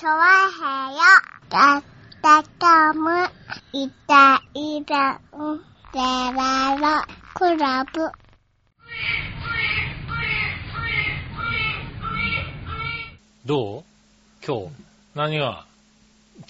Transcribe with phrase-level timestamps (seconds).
[0.00, 0.14] チョワ
[0.48, 1.00] ヘヨ
[1.50, 1.82] だっ
[2.22, 3.10] たかむ
[3.74, 5.58] いたいたん
[5.92, 8.10] でららクラブ
[13.44, 13.84] どう
[14.42, 14.72] 今日。
[15.14, 15.66] 何が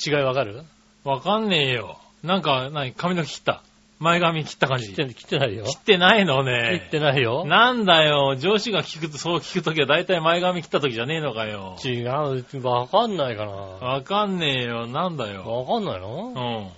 [0.06, 0.62] 違いわかる
[1.02, 1.98] わかんねえよ。
[2.22, 3.64] なんか、何髪の毛切った
[4.00, 4.94] 前髪切った感じ。
[4.94, 5.64] 切って、切ってないよ。
[5.64, 6.80] 切ってないのね。
[6.80, 7.44] 切ってないよ。
[7.44, 8.34] なんだよ。
[8.36, 11.76] 上司が聞くと、そう聞くときは大体前髪切ったときじゃねえのかよ。
[11.84, 12.66] 違う。
[12.66, 13.52] わかんないかな。
[13.52, 14.86] わかんねえよ。
[14.86, 15.42] なんだよ。
[15.42, 16.72] わかんないうんの。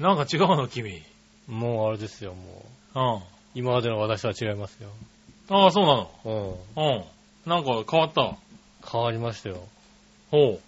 [0.00, 1.02] なんか違うの、君。
[1.46, 2.64] もうあれですよ、も
[2.96, 2.98] う。
[2.98, 3.22] うん。
[3.54, 4.88] 今までの私は違いますよ。
[5.50, 6.58] ああ、そうなの。
[6.76, 6.84] うん。
[6.84, 7.04] うん。
[7.46, 8.36] なんか変わった？
[8.90, 9.60] 変わりましたよ。
[10.32, 10.58] ほ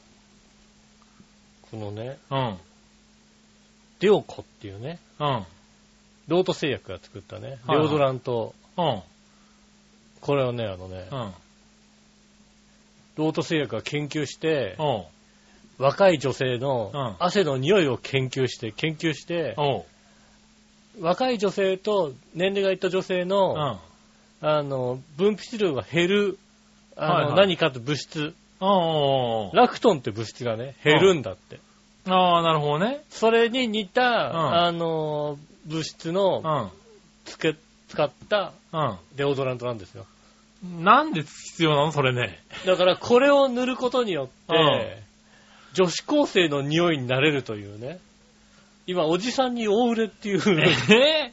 [1.71, 2.35] このね、う。
[2.35, 2.57] うん。
[3.99, 5.45] デオコっていうね、うん。
[6.29, 9.03] ロート製薬が作ったね、はいはいデオドラント、うん。
[10.21, 11.33] これをね、あのね、うん。
[13.17, 15.05] ロート製薬が研究して、おう。
[15.79, 19.85] 若い女性うんの汗の匂いを研究して、研究して、おう。
[21.01, 23.81] 若い女性と年齢がいった女性うの、ん。
[24.41, 26.39] あの、分泌量が減る、
[26.97, 29.57] あの、はいはい何かと物質、おう。
[29.57, 31.61] ラクトンって物質がね、減るんだって。
[32.07, 33.03] ああ、なるほどね。
[33.11, 36.71] それに似た、んあの、物質うのん。
[37.25, 37.57] つけ、
[37.89, 40.07] 使ったうデオドラントなんですよ。
[40.67, 40.85] ん。
[40.85, 41.93] なんで必要なの？
[41.93, 42.39] それね。
[42.65, 44.59] だからこれを塗ることによって、う
[45.03, 45.07] ん
[45.75, 47.99] 女子高生の匂いになれるというね。
[48.87, 50.41] 今、おじさんに大売れっていう、
[50.91, 51.33] え？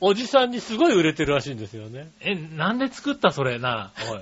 [0.00, 2.08] おじさんにすごい売れてるらしいんですよね。
[2.20, 3.58] え、なんで作ったそれ？
[3.58, 3.90] な。
[4.08, 4.20] おい。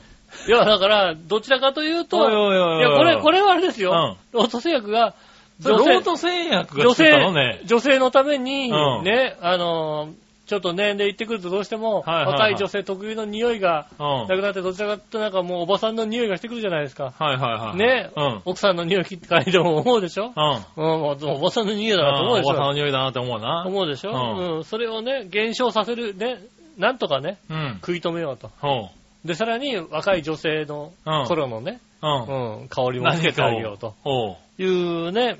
[0.48, 3.90] いや、だから、どちらかというと、おいおいおいおいいや、これ、これはあれですよ。
[4.32, 5.14] うんロート製薬が、
[5.60, 7.60] それロート製薬が女作った性のね。
[7.64, 10.12] 女性のために、うんね、あのー、
[10.46, 14.28] ちょっと年齢いってくるとどうしても、若い女性特有の匂いがうん。
[14.28, 17.14] なくなって、どちらかというとなんかもうおばさんの匂いがしてくるじゃないですか。
[17.19, 17.77] はいはいはい。
[17.78, 18.42] ね、うん。
[18.44, 20.33] 奥さんの匂い嗅いでも思うでしょ？
[20.36, 20.84] うん。
[20.84, 23.64] うん、おばさんの匂いだなと思うでしおばさんのょ匂いだなって思うな。
[23.66, 24.11] 思うでしょ？
[24.11, 26.42] うんうん、それをね、減少させる、ね、
[26.77, 27.79] なんとかね、うん。
[27.80, 28.50] 食い止めようと。
[28.61, 28.90] ほ
[29.24, 32.07] で、さらに若い女性のうん頃のね、う。
[32.07, 32.61] うん。
[32.61, 35.39] うん、香りもつけてあげようとほいうね、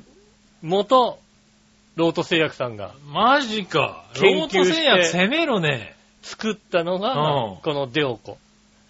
[0.63, 1.19] 元、
[1.97, 3.13] ロート製薬さんがう。
[3.13, 4.05] マジか。
[4.21, 5.95] ロート製薬攻めるね。
[6.23, 8.39] 作ったのが、うんこのデオコ。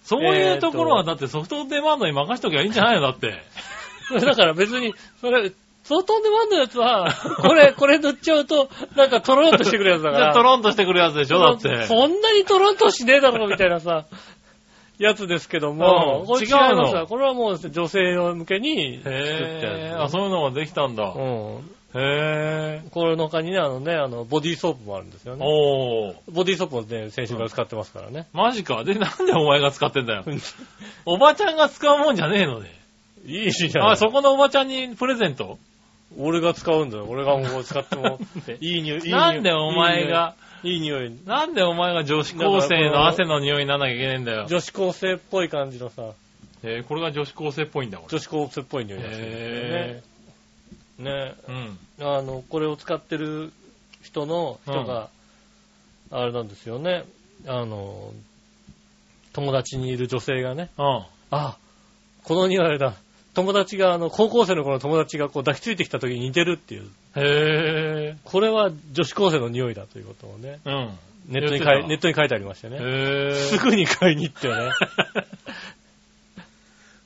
[0.03, 3.01] そういうところはだってソフトデマンドに任しときゃいいんじゃないの？
[3.01, 3.33] だって。
[4.23, 5.51] だから別に、それ、
[5.83, 10.33] 相当デマンドのやつは、これ、これ塗っちゃうと、なんかトロンとしてくるやつだから。
[10.33, 11.39] トロンとしてくるやつでしょ？
[11.39, 11.85] だって。
[11.87, 14.05] そんなにトロンとしねえだろ、みたいなさ、
[14.97, 20.03] やつですけども、うんこれ違うのますわこれはもう女性向けに作ったへぇー。
[20.03, 20.09] あ。
[20.09, 21.03] そういうのができたんだ。
[21.03, 21.75] うん。
[21.93, 22.89] へぇー。
[22.89, 25.45] これの他にね、あのね、あの、ボディーソープもあるんですよね。
[25.45, 26.15] おー。
[26.31, 28.27] ボディーソープもね、先週から使ってますからね。
[28.33, 28.83] マジか。
[28.83, 30.23] で、なんでお前が使ってんだよ。
[31.05, 32.71] おばちゃんが使うもんじゃねえのね。
[33.25, 33.89] いいじゃん。
[33.91, 35.57] あ、そこのおばちゃんにプレゼント？
[36.17, 37.05] 俺が使うんだよ。
[37.09, 38.19] 俺がもう使っても、
[38.61, 39.19] いい匂い、いい匂い。
[39.19, 41.11] なんでお前が、いい匂い。
[41.25, 44.45] なんでお前が女子高生の汗の匂いにならなきゃいけないんだよ。
[44.47, 46.13] 女子高生っぽい感じのさ、
[46.63, 48.09] えーこれが女子高生っぽいんだ、これ。
[48.09, 50.01] 女子高生っぽい匂いだしへ
[50.99, 51.05] ね。
[51.09, 51.35] ね。
[51.99, 52.07] うん。
[52.07, 53.51] あの、これを使ってる
[54.01, 55.09] 人の、人が、
[56.11, 57.03] あれなんですよね。
[57.45, 58.13] あの、
[59.33, 61.03] 友達にいる女性がね、うん。
[61.31, 61.57] あ、
[62.23, 62.95] この匂いだ。
[63.35, 66.89] 友達が、あの、高校生の頃の友達がこう抱きついてきた時に似てるっていう。
[67.15, 70.59] へこれは女子高生の匂いだということをね。
[70.65, 70.97] うん。
[71.27, 72.77] ネットに書いネットに書いてありましてね。
[72.77, 73.33] へぇー。
[73.33, 74.71] すぐに買いに行ってよね。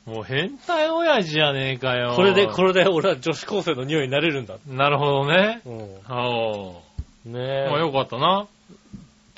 [0.05, 2.13] もう変態親父じゃねえかよ。
[2.15, 4.55] これで、これで俺は女子高生の匂いになれるんだ。
[4.67, 5.61] なるほどね。
[5.65, 5.73] うん。
[6.09, 7.29] おー。
[7.31, 7.67] ねえ。
[7.69, 8.47] まあよかったな。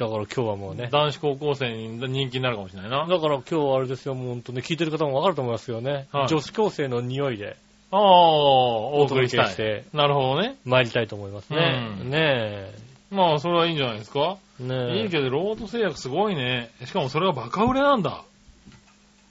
[0.02, 0.90] だから今日はもうね。
[0.92, 3.06] 男子高校生に人気になるかもしれないな。
[3.08, 6.08] だから今日はあれですよ、もう本当ね、聞いてる方もわかると思いますよね。
[6.12, 7.56] はい女子高生の匂いで
[7.92, 9.50] ああ、お送りしたい。
[9.52, 10.56] してなるほどね。
[10.66, 11.98] 参りたいと思いますね。
[12.02, 12.72] うんね
[13.12, 14.38] まあ、それはいいんじゃないですか？
[14.60, 14.64] え。
[14.64, 15.04] ねえ。
[15.04, 16.72] いいけど、ロード製薬すごいね。
[16.86, 18.24] しかもそれはバカ売れなんだ。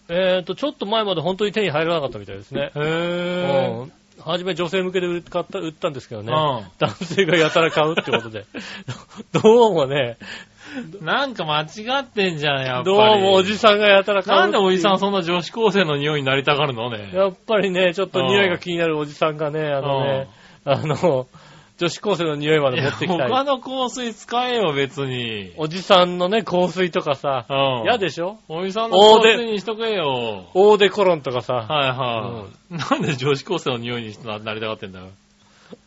[0.08, 2.70] えっと、ちょっと前まで本当に手に入らなかったみたいですね。
[2.74, 3.92] へぇうん。
[4.22, 6.30] はじめ女性向けで売った売ったんですけどね。
[6.30, 6.62] ー。
[6.78, 8.44] 男性がやたら買うってことで。
[9.32, 10.26] どうもね、うん。
[11.00, 12.96] なんか間違ってんじゃん、やっぱり。
[12.96, 17.10] どうもおじさんがやたらなんでおじさんそそんな女子高生の匂いになりたがるのね。
[17.14, 20.28] やっぱりね、ちょっと匂いが気になるおじさんがね、あのね、
[20.64, 21.26] あの、
[21.78, 23.28] 女子高生の匂いまで持ってきたい。
[23.30, 25.52] 他の香水使えよ、別に。
[25.56, 27.82] おじさんのね、香水とかさ、うん。
[27.84, 28.36] 嫌でしょ？
[28.48, 30.44] おじさんの香水にしとけよ。
[30.52, 32.76] オーデコロンとかさ、はいはい。
[32.76, 35.06] なんで女子高生の匂いになりたがってんだよ。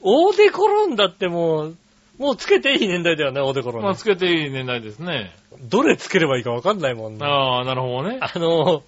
[0.01, 1.77] オーデコロンだってもう、
[2.18, 3.83] もうつけていい年代だよね、オーデコロン。
[3.83, 5.31] まあ、つけていい年代ですね。
[5.69, 7.25] どれつければいいかわかんないもんね。
[7.25, 8.19] ああ、なるほどね。
[8.21, 8.83] あの、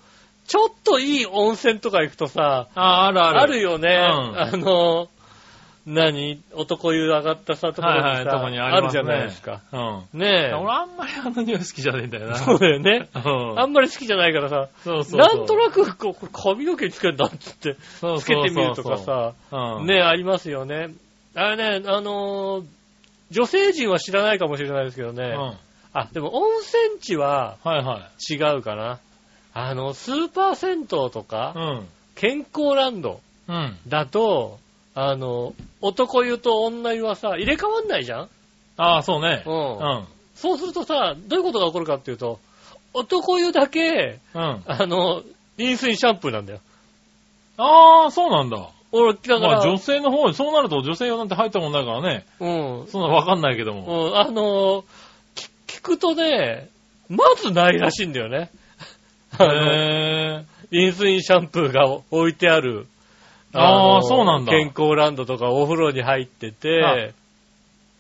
[0.48, 3.40] ちょっといい温泉とか行くとさ、あ、あるある。
[3.42, 3.90] あるよね。
[3.90, 3.92] う
[4.34, 5.08] んあの、
[5.88, 6.42] 何？
[6.54, 9.62] 男湯上がったさ、ところにさ、はいはいにあねるじゃないですか。
[9.72, 10.20] うん。
[10.20, 10.54] ねえ。
[10.54, 12.38] 俺あんまりあの匂い好きじゃねえんだよな。
[12.38, 13.08] そうだよね。
[13.14, 15.38] うんあんまり好きじゃないからさ、そうそうそう。
[15.38, 19.86] なんとなくこう髪の毛につけるんだっつって、そうつけてみるとかさ、うん。
[19.86, 20.90] ね、ありますよね。
[21.36, 22.66] あれね、あのー
[23.32, 25.24] 女性陣は知らないかもしれないですけどね。
[25.24, 25.58] うん。
[25.94, 29.00] あ、でも温泉地ははいは違うかな。
[29.54, 31.60] あの、スーパー銭湯とか、い。
[31.60, 31.88] うん。
[32.16, 33.78] 健康ランドうん。
[33.88, 34.60] だと、
[34.94, 38.30] あの、男湯と女湯はさ、入れ替わんないじゃん？
[38.78, 39.44] ああ、そうね。
[39.46, 39.50] う。
[39.50, 39.58] うん
[40.04, 40.08] ん。
[40.36, 42.40] そうするとさ、どういうことが起こるかっていうと、
[42.94, 44.64] 男湯だけ、うん。
[44.66, 45.22] あの、
[45.58, 46.60] リンスインシャンプーなんだよ。
[47.58, 48.70] ああ、そうなんだ。
[48.96, 52.26] 俺、だから、まあ女性の方に、そうなると女性用なんて入ったもんないからね。
[52.40, 52.88] うん。
[52.88, 54.12] そんなわかんないけども。
[54.12, 54.84] うん、あの、
[55.36, 55.48] き
[55.80, 56.70] 聞くとね、
[57.10, 58.50] まずないらしいんだよね。
[59.38, 60.46] あの、へえ。
[60.72, 62.88] リンスインシャンプーが置いてある。
[63.54, 67.14] あーのそうなんだ健康ランドとかお風呂に入ってて、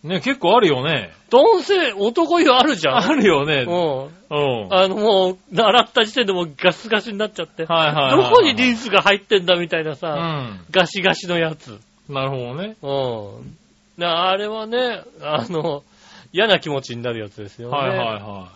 [0.06, 1.12] ね、結構あるよね。
[1.32, 2.98] 男性、男湯あるじゃん。
[2.98, 3.66] あるよね。
[3.68, 4.66] うん。
[4.66, 4.74] うん。
[4.74, 7.66] あの、もう、洗った時点でもうガスガスになっちゃって。
[7.66, 8.30] はいはいはいはい。
[8.30, 10.66] どこにリンスが入ってんだみたいなうさ、ん。
[10.70, 11.80] ガシガシのやつ。
[12.08, 12.76] なるほどね。
[12.84, 13.58] うん。
[13.98, 15.84] なあれはね、あの、
[16.32, 17.76] 嫌な気持ちになるやつですよね。
[17.78, 18.50] はいはいは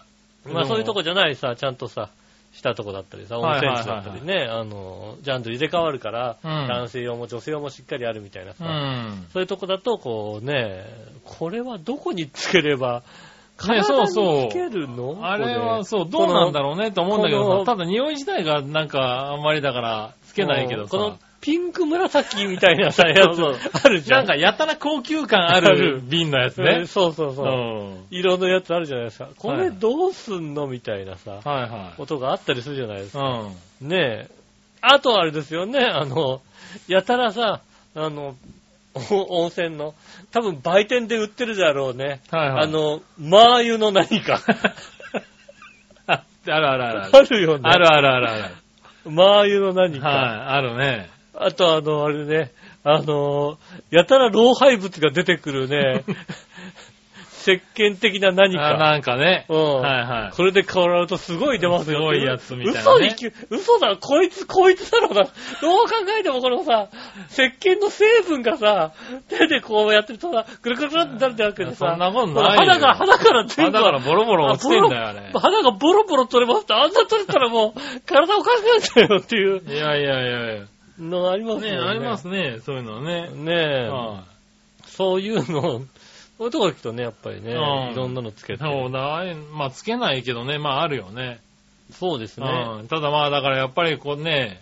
[0.45, 0.53] い。
[0.53, 2.09] まあそういうとこじゃないさ、ちゃんとさ、
[2.59, 3.81] したとこだったりさ、温はいはいはい。
[3.81, 6.67] 泉地だったりね、あの、ちゃんと入れ替わるから、うん。
[6.67, 9.27] 男性用も女性用もしっかりあるみたいなさ、うん。
[9.31, 10.85] そういうとこだと、こうね、
[11.23, 13.03] これはどこにつければ、
[13.67, 14.25] ねそうそう。
[14.25, 15.17] 体につけるの？
[15.21, 20.91] あれはこそう、どうなんだろうねと思うんだけどさ、ただ匂い自体がなんかあんまりだからつけないけどさ。
[20.91, 23.39] このピンク紫みたいなさ、やつ
[23.83, 24.17] あるじゃ。
[24.17, 26.85] なんんかやたら高級感ああるる瓶のやつうんね。
[26.85, 27.49] そうそうそうう。
[27.93, 28.05] ん。
[28.11, 29.29] 色のやつあるじゃないですか。
[29.37, 33.19] こはいれどうすんのみたいなさ、はいはことがあったりするじゃないですい。
[33.19, 33.43] うか。
[33.83, 33.87] ん。
[33.87, 34.29] ねえ。
[34.81, 36.41] あとあれですよね、あの、
[36.87, 37.61] やたらさ、
[37.95, 38.35] あの、
[39.11, 39.93] お温泉の、
[40.31, 42.21] 多分売店で売ってるだろうね。
[42.31, 42.63] はいはい。
[42.63, 44.41] あ、の、マー油の何か。
[46.07, 47.15] あるあるあるある。
[47.17, 47.61] あるよね。
[47.65, 48.55] あるあるあるある。
[49.11, 50.07] マー油の何か。
[50.07, 51.09] はい、あるね。
[51.39, 52.51] あとあの、あれね、
[52.83, 53.57] あの、
[53.91, 56.03] やたら老廃物が出てくるね、
[57.39, 58.77] 石鹸的な何あか。
[58.77, 59.45] なんかね。
[59.47, 59.81] うん。
[59.81, 60.35] はいはい。
[60.35, 61.99] これで変わるとすごい出ますよ。
[61.99, 65.23] すごいやつみたいなね嘘にき、嘘だ、こいつ、こいつだろうな。
[65.23, 65.31] どう
[65.85, 66.89] 考えてもこのさ、
[67.29, 68.91] 石鹸の成分がさ、
[69.29, 75.31] 手でこうやってるとさ、ぐるぐるぐるってなるんだけどさ、そんなことないよ肌が、肌から全部、だからボロボロ落ちてんだよ、あれ。
[75.33, 80.78] 肌がボロボロ取れますって、あんな取れたらもう、体おかしくなっちゃうよっていういやいやいやいや。
[80.99, 81.77] のがありますよね。
[81.77, 83.29] ねありますね、そういうのね。
[83.29, 84.23] ねえ、は
[84.85, 85.61] そういうの、
[86.37, 88.57] そういうとこ行くとね、やっぱりね、うんいろんなのつけい。
[88.57, 88.63] て。
[88.63, 89.23] そうだ、
[89.53, 91.39] まあつけないけどね、まああるよね。
[91.91, 92.47] そうですね。
[92.47, 92.87] うん。
[92.87, 94.61] ただまあだからやっぱりこうね、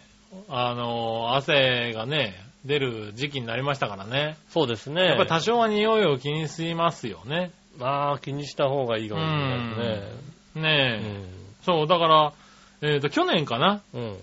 [0.49, 2.35] あの、汗がね、
[2.65, 4.37] 出る時期になりましたからね。
[4.49, 5.05] そうですね。
[5.05, 7.51] やっぱり多少は匂いを気にしますよね。
[7.77, 10.11] まあ、気にした方がいいかもしれないで
[10.53, 10.61] すね。
[10.61, 11.25] ねえ。
[11.63, 12.33] そう、だから、
[12.81, 14.17] えっ、と、去年かなうん。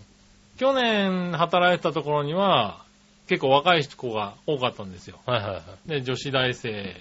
[0.54, 0.58] うん。
[0.58, 2.82] 去年働いてたところには、
[3.28, 5.18] 結構若い子が多かったんですよ。
[5.26, 5.88] はいはいはい。
[5.88, 6.94] で、女子大生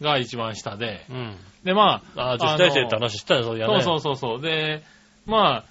[0.00, 1.06] が一番下で。
[1.08, 1.36] うん。
[1.64, 3.82] で、まあ、ああ、女子大生って話したよ、そういやね。
[3.82, 4.42] そうそうそうそう。
[4.42, 4.82] で、
[5.26, 5.64] ま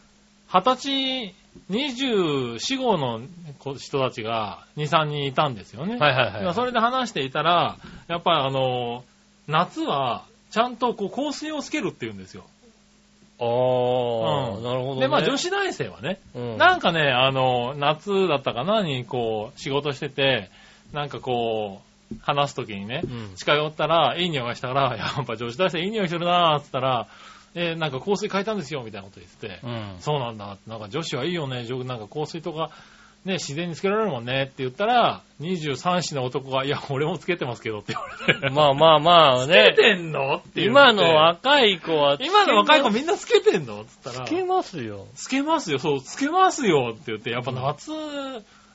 [0.49, 1.35] あ、二十歳、
[1.69, 3.21] 二十四号の
[3.59, 5.97] 子人たちが2、3人いたんですよね。
[5.97, 6.53] はいはいはい。
[6.53, 9.03] それで話していたら、やっぱりあの、
[9.47, 12.45] 夏は、ちゃんとこう香水をつけるって言うんですよ。
[13.41, 15.01] ああ、うんなるほど、ね。
[15.01, 20.49] で、まあ女子大生はね、うん、なんかね、あの、夏だったかなに、こう、仕事してて、
[20.93, 21.81] なんかこ
[22.11, 27.07] う、話すときにね、うん近寄ったら、いい匂いがしたから、やっぱ女子大生いい匂いするなーって言ったら、
[27.53, 29.95] えーなんか香水変えたんですよ、みたいなこと言ってて、うん。
[29.99, 32.69] そうなんだ、なんか女子はいいよね、なんか香水とか、
[33.23, 38.49] ね、自然につけられるもんねって言ったら、23歳の男が、いや、俺もつけてますけどって言われて。
[38.49, 39.73] まあまあまあつけね。
[39.75, 40.37] てんの？
[40.37, 43.81] って言って今の若い子は今の若い子みんなつけてんの？
[43.81, 45.05] って言ったら、つけますよ。
[45.13, 47.91] つけますよ、そう、つけますよって言って、やっぱ夏、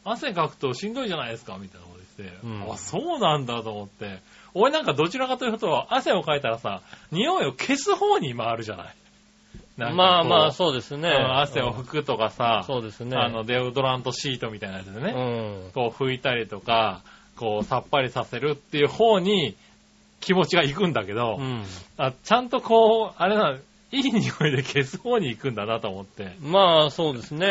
[0.04, 4.20] 汗かくとしんどいじゃないですか、みたいなこと言って、うんあ、そうなんだと思って。
[4.54, 8.94] 俺なんかどちらかというと、汗をかいたらさ、匂いを消す方に回るじゃない。
[9.76, 11.10] まあまあ、そうですね。
[11.10, 13.16] うん汗を拭くとかさ、そうですね。
[13.16, 15.10] あの、デオドラントシートみたいなやつでうね、
[15.68, 15.70] ん。
[15.72, 17.02] こう拭いたりとか、
[17.36, 19.54] こうさっぱりさせるっていう方に
[20.20, 21.62] 気持ちが行くんだけど、うん。
[21.98, 23.58] あちゃんとこう、あれな、
[23.92, 26.32] いい匂いで消す方に行くんだなと思って。
[26.40, 27.46] まあ、そうですね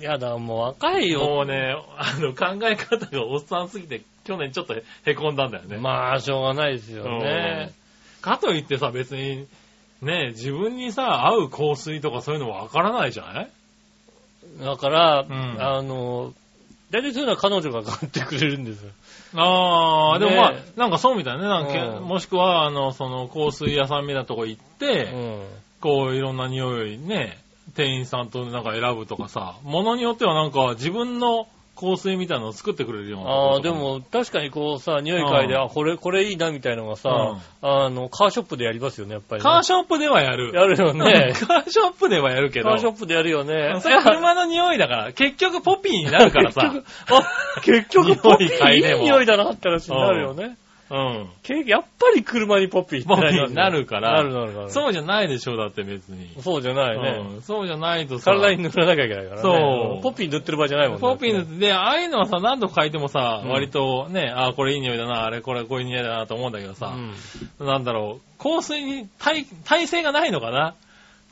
[0.00, 0.02] う。
[0.02, 1.20] やだ、もう若いよ。
[1.20, 5.76] もうね、あの、考え方がおっさんすぎて、去年ちょっとへこんだんだよね。
[5.76, 7.72] まあ、しょうがないですよね。
[8.20, 9.46] かといってさ、別に、
[10.02, 13.50] ね、自分にさ、合う香水とかそういうのわからないじゃない？
[14.64, 16.32] だから、うんあの、
[16.90, 18.90] 大体そういうのは彼女が買ってくれるんですよ。
[19.36, 21.42] ああ、でもねまあ、なんかそうみたいね。
[21.44, 25.42] なんかうんもしくは、あの、その、香水屋さんみたいなとこ行って、うん。
[25.80, 27.38] こう、いろんな匂いね、
[27.76, 31.46] 店員さんとなんか選ぶとかさ、ものによってはなんか自分の
[31.80, 33.60] 香水みたいなのを作ってくれるようなああ。
[33.60, 39.42] でも確かにこうさ、匂い嗅いで、うんあ、これ、これいいなみたいのがさ、あの、カーショップでやりますよね、やっぱり、ね。
[39.42, 40.52] カーショップではやる。
[40.54, 41.32] やるよね。
[41.46, 42.68] カーショップではやるけど。
[42.68, 43.80] カーショップでやるよね。
[43.80, 46.70] それ車の匂いだから、結局ポピーになるからさ。
[46.70, 48.74] 結局、あ、結局ポピー？
[48.74, 50.56] いい匂いだなって話になるよね。
[50.90, 51.30] うん。
[51.44, 54.70] けやっぱり車にポピーってポピーになるからなるなるなる。
[54.70, 56.30] そうじゃないでしょ、だって別に。
[56.40, 57.22] そうじゃないね。
[57.34, 58.32] うんそうじゃないとさ。
[58.32, 59.42] 体に塗らなきゃいけないからね。
[59.42, 61.00] そうポピー塗ってる場合じゃないもんね。
[61.00, 66.96] ポピーの、で、ああいうのはさ、何度か書いてもさ、うん割とね、あこれいい匂いだな、あれこれこういう匂いだなと思うんだけどさ、
[67.60, 70.74] うんなんだろう、香水に耐、耐性がないのかな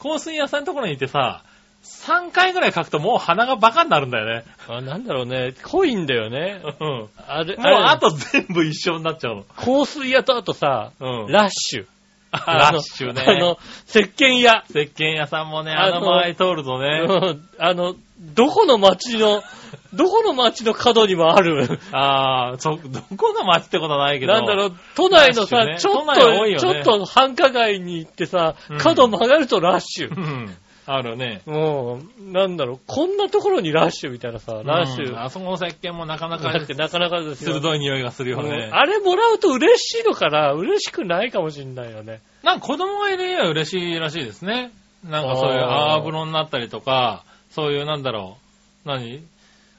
[0.00, 1.42] 香水屋さんのところに行ってさ、
[1.82, 4.44] 3回ぐらい書くともう鼻がバカになるんだよね。
[4.68, 5.54] あ、なんだろうね。
[5.62, 6.60] 濃いんだよね。
[6.80, 6.86] うん。
[6.88, 9.44] もうあれ、あと、と全部一緒になっちゃうの。
[9.56, 11.26] 香水屋とあとさ、うん。
[11.28, 11.86] ラッシュ。
[12.32, 13.22] ラッシュね。
[13.26, 14.64] あの、石鹸屋。
[14.68, 19.42] 石鹸屋さんもね、あの前通るとね、うんあの、どこの町の、
[19.94, 21.80] どこの町の角にもある。
[21.92, 24.34] ああ、そ、どこの街ってことはないけど。
[24.34, 30.20] なんだろう、都内のさ、ねちょっと、ねちょっと繁華街に行ってさうん、角曲がるとラッシュう。
[30.20, 30.56] ん。
[30.90, 31.42] あるね。
[31.44, 35.10] もう、なんだろう、こんなところにラッシュみたいなさ、ラッシュ。
[35.10, 37.54] うんあそこの石鹸もなかなかだってなかなかですよ。
[37.60, 38.70] 鋭い匂いがするようんね。
[38.72, 40.52] あれもらうと嬉しいのかな？
[40.52, 42.20] 嬉しくないかもしんないよね。
[42.42, 44.72] なんか子供がいる家は嬉しいらしいですね。
[45.04, 48.38] なんかそういうあー泡風呂になったりとか、そういうなんだろ
[48.84, 49.22] う、何？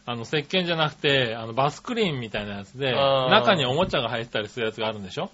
[0.05, 5.29] あの、石鹸じゃなくて、あの、バスクリーンみたいなやつで、中におもちゃが入ったりするやつがあるんでしょ？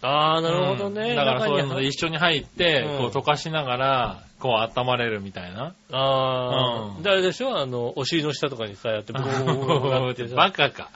[0.00, 1.10] ああ、なるほどね。
[1.10, 5.74] うんだからそういうので一緒に入って、うんこう溶かしながら、こう温まれるみたいな。
[5.90, 7.58] ああ、うんであれでしょ？
[7.58, 10.90] あの、お尻の下とかにさ、やって、ブーってさバカか。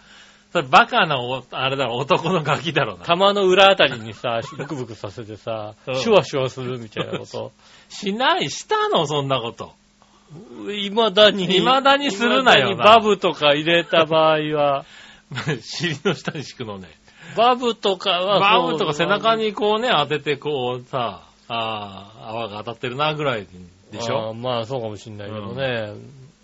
[0.52, 3.06] それバカなお、あれだろ、男のガキだろうな。
[3.06, 7.52] 玉の裏あたりにさ、ブクブクさせてさうん、シュワシュワするみたいなこと。
[7.88, 9.72] しない、したの、そんなこと。
[10.66, 11.46] 未だに。
[11.46, 14.84] 未だにするなよなバブとか入れた場合は、
[15.60, 16.88] 尻の下に敷くのね。
[17.36, 23.46] バブとかはバウとか背中にこうね、当ててこうさ、ああ、泡が当たってるなぐらい
[23.90, 24.34] でしょ？
[24.34, 25.92] まあそうかもしんないけどね。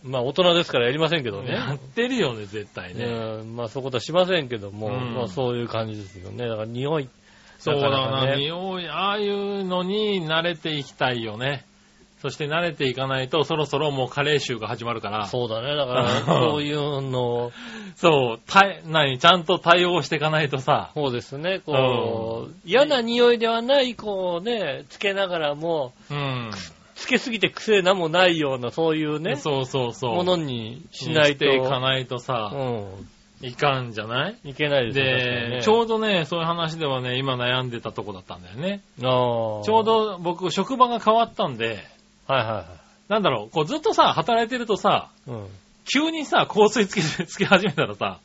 [0.05, 1.53] まあ大人ですからやりませんけどね。
[1.53, 3.05] やってるよね、絶対ね。
[3.05, 6.47] うんまあそういうことはしませんけども、うんまあそういう感じですよね。
[6.49, 7.09] だから匂い。
[7.59, 11.65] そうだな、ね匂い、ああいうのに慣れていきたいよね。
[12.21, 15.77] そして慣れていかないと、そろそろもう加齢臭が始まるから、そうだね。
[15.77, 17.53] だから、 そういうのを、
[17.97, 26.51] そう、た何、ちゃんと対応していかないとさ、そうですね、こう、嫌な匂いではない、こうね、つけながらも、うん。
[26.97, 30.15] つけすぎて癖なもないような、そういうね、そうそうそう。
[30.17, 34.37] ものにしないと、いかないとうさ、ん、いかんじゃない？
[34.51, 35.63] いけないですよで、ね。
[35.63, 38.81] ちょうどね、そういう話ではね、今悩んでたとこだったんだよね。
[38.99, 41.79] ど、ちょう、ど僕、職場が変わったんで、
[42.29, 42.65] はいはいはい。
[43.09, 45.47] なんだろう、こうずっとさ、働いてるとさ、うん。
[45.93, 48.19] 急にさ、香水つけ、つけ始めたらさ、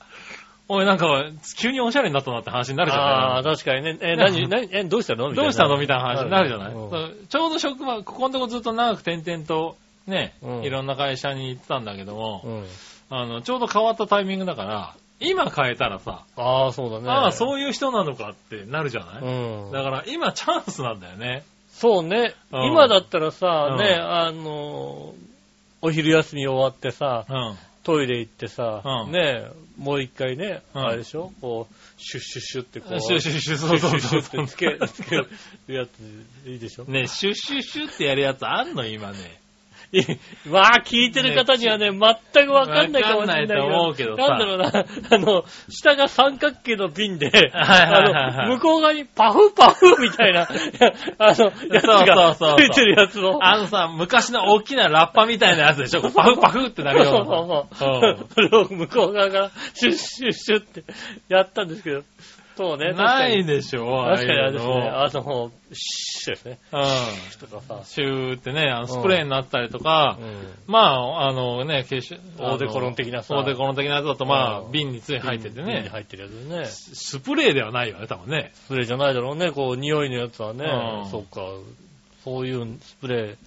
[0.70, 1.26] おい、なんか、
[1.58, 3.98] 急におしゃれになったなって話になるじゃああ、ない確かにね。
[4.02, 5.30] え、何、何、え、どうしたの？
[5.30, 5.78] みたいなどうしたの？
[5.78, 12.66] みたいな話になるじゃない、うんそうちょうど職場、ここのとこずっと長く転々と、ね、うんいろんな会社に行ってたんだけども、うん。
[13.10, 17.10] あの、ちょうど変わったタイミングだから、今変えたらさ、ああ、そうだね。
[17.10, 19.72] ああ、そういう人なのかってなるじゃない、うん。
[19.72, 21.44] だから今チャンスなんだよね。
[21.74, 22.34] そうね。
[22.52, 22.64] うん。
[22.68, 23.78] 今だったらさ、うん。
[23.80, 25.14] ね、あの、
[25.82, 27.58] お昼休み終わってさ、うん。
[27.84, 29.12] トイレ行ってさ、うん。
[29.12, 30.82] ね、もう一回ね、うん。
[30.82, 31.34] あれでしょ？
[31.42, 34.00] こう、シュッシュッシュッってこう、シュッシュッシュッそうそうそう。
[34.00, 35.28] シュッシュッってつけ、つける
[35.68, 36.86] やつ、いいでしょ？
[36.86, 38.86] ね、シュッシュッシュってやるやつあんの？
[38.86, 39.18] 今ね。
[39.94, 43.60] いいまあ、聞いてる方にはね、全くわかんないかもしれないけど。
[43.62, 50.48] わかんないと思うけどさなんだろうな、あの、下が三角形の瓶で、あの、向こう側にパフパフみたいな、
[51.20, 53.40] あの、やつがそうそうそうついてるやつを。
[53.46, 56.02] あのさ、昔の大きなラッパみたいなやつでしょ？
[56.10, 57.78] パフパフってなるそうような。
[57.78, 58.28] そうそう。
[58.34, 60.84] それを向こう側からシュッシュッシュッって
[61.30, 62.02] やったんですけど、
[62.56, 63.46] そうね、ないに。
[63.46, 66.60] でしょ確かにあれですね、ああの、シュッですね。
[66.72, 67.84] あいうのとかさうん。。
[67.86, 75.90] シューってね、あのスプレーになったりとか、うんまあ、あのね、化粧オーデコロン的なさオーデコロン的なやつだと、まあう、ん瓶につい入ってて瓶にね。
[75.90, 76.66] 入ってるやつね。
[76.66, 78.52] スプレーではないよね、多分ね。
[78.54, 80.66] スプレーじゃないだろうね、こう、匂いのやつはね。
[80.66, 81.42] うんそっか。
[82.24, 83.38] そういうスプレー。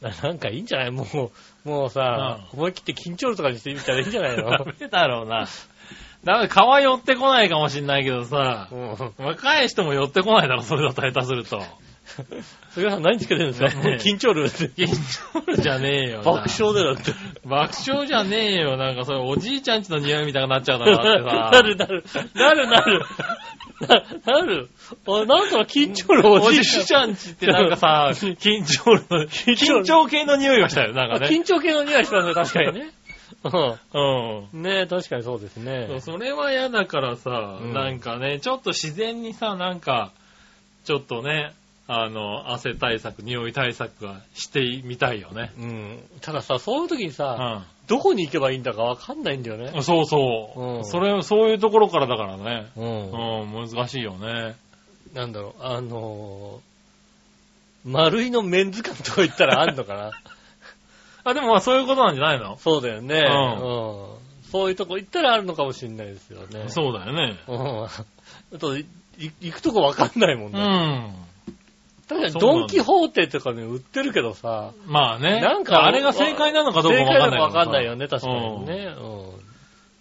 [0.00, 0.90] な なんかいいんじゃない？
[0.92, 1.04] も
[1.64, 4.48] う、もうさ、思い切って緊張とかにしてみたらいいんじゃないの？
[4.50, 5.46] ダメだろうな。
[6.24, 6.50] ダメ、皮
[6.82, 11.62] 寄ってこないかもしんないけどさ、うん若い人も寄ってこないだろ、それだと下手すると。
[12.70, 13.82] 杉村さん何つけてるんですか？
[13.82, 14.64] ねえ緊張るって。
[14.68, 14.88] 緊
[15.56, 16.24] 張じゃねえよな。
[16.24, 17.12] 爆笑でだって。
[17.44, 18.76] 爆笑じゃねえよ。
[18.76, 21.50] なんかそれおじいちゃんちの匂いみたいになっちゃうだろ だってさ。
[21.52, 22.04] なるなる。
[22.34, 23.04] なるなる。
[24.26, 24.70] ななる。
[25.06, 27.14] あなんか緊張るおじいちゃん。
[27.14, 31.28] ちってなんかさ、緊張の、緊張系の匂いがしたよ、なんかね。
[31.28, 32.90] 緊張系の匂いしますね、確かにね。
[33.44, 34.50] うん。
[34.52, 34.62] うん。
[34.62, 36.00] ねえ、確かにそうですね。
[36.00, 40.12] それは嫌だからさ、うんなんかね、ちょっと自然にさ、なんか、
[40.84, 41.52] ちょっとね、
[41.86, 45.52] あの、汗対策、匂い対策がしてみたいよね。
[45.58, 45.98] うん。
[46.20, 47.66] たださ、そういう時にうさ、ん。
[47.86, 49.82] どこに行けばいいんだかわかんないんだよね。
[49.82, 50.60] そうそう。
[50.60, 52.66] うんそれ、そういうところからだからね。
[52.76, 54.56] うんうん、難しいよね。
[55.14, 60.10] なんだろう、あのー、丸いのメンズ館とか行ったらあんのかな
[61.28, 62.56] あ、でもまあそういうことなんじゃないの？
[62.58, 63.20] そうだよね。
[63.20, 64.18] んうん。
[64.50, 66.68] そういうとこ行ったらあるのかもしれないですよね。
[66.68, 67.38] そうだよね。
[67.46, 67.84] うん。
[67.84, 67.90] あ
[68.58, 68.86] と、い
[69.18, 70.60] 行くとこわかんないもんうね。
[70.60, 71.14] ん。
[72.08, 75.40] 確かにドンキホーテとかね、売ってるけどさ、まあね。
[75.40, 78.86] なんかあれが正解なのかどうか正解なのわかんないかわかんないよね、確かにね。
[78.98, 79.48] うん。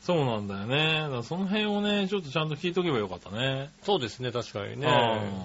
[0.02, 1.02] そうなんだよね。
[1.02, 3.72] だからその辺をね、ちょっとちゃんと聞いとけばよかったね。
[3.82, 4.88] そうですね、確かにね。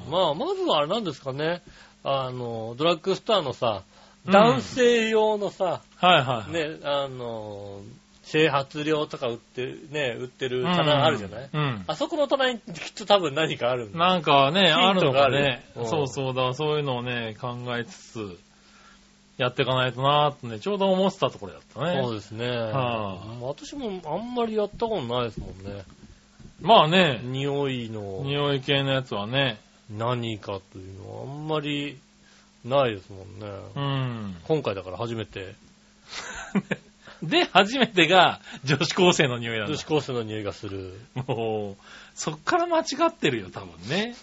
[0.07, 1.63] うんまあ、まずはあれなんですかね。
[2.05, 3.92] あの、ドラッグストアのさ、うん
[4.27, 6.53] 男性用のさ、はいはい。
[6.53, 7.81] ね、あの、
[8.23, 11.85] 整髪料とか売ってる、ね、売ってる棚あるじゃない、うん。
[11.87, 13.99] あそこの棚にきっと多分何かあるんだ。
[13.99, 15.65] なんかね、あるのかね。
[15.77, 18.39] うんそうそうだ、そういうのをね、考えつつ、
[19.39, 22.01] やっていかないとなーってね、ちょうど思ってたところだったね。
[22.03, 22.49] そうですね。
[22.49, 25.83] は私もあんまりやったことないですもんね。
[26.61, 29.59] まあね、匂いの匂い系のやつはね、
[29.91, 31.99] 何かというのはあんまり
[32.65, 33.47] ないですもんね。
[33.75, 34.37] うん。
[34.45, 35.55] 今回だから初めて
[37.23, 39.85] で、初めてが女子高生の匂いなんだ女子。
[39.85, 40.99] 高生の匂いがする。
[41.15, 41.83] もう、
[42.15, 44.15] そっから間違ってるよ、多分ね。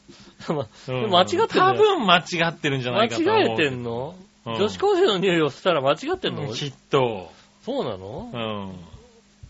[0.50, 3.40] まうん間違ってる多分間違ってるんじゃな間いかと思う。
[3.40, 4.16] 違えてんの、
[4.46, 7.32] うん女子高生の匂いをしたら間違ってんの、きっと。
[7.64, 8.74] そうなの？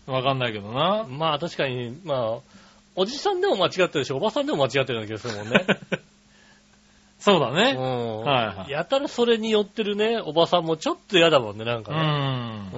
[0.06, 0.14] う、ん。
[0.14, 1.06] わかんないけどな。
[1.08, 2.38] まあ確かに、まあ、
[2.96, 5.64] おじさんでも間違ってるし、おばさんでも間違ってるような気がするもんね。
[7.20, 7.72] うそうだね。
[7.74, 7.78] ん。
[8.22, 12.00] はいはいやたらそれによってるね、おばさんもちょっと嫌だもんね、なんうかね。
[12.00, 12.70] ん。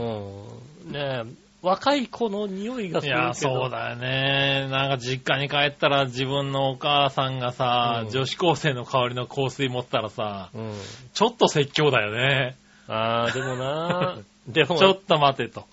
[0.87, 0.93] うん。
[0.93, 3.29] ねえ、若い子の匂いがすいるけど。
[3.29, 4.69] や、そうだよね。
[4.69, 10.73] なんか実家に帰ったら自分のお母さんがさ、うん女子高生の香りの香水持ったらさ、うん。
[11.15, 12.57] ちょっと説教だよね。
[12.89, 15.65] ああ、でもな でも、ちょっと待てと。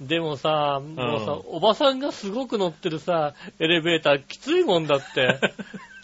[0.00, 5.38] でもさ、もうさ、おばさんがすごく乗ってるさ、エレベーターきついもんだって。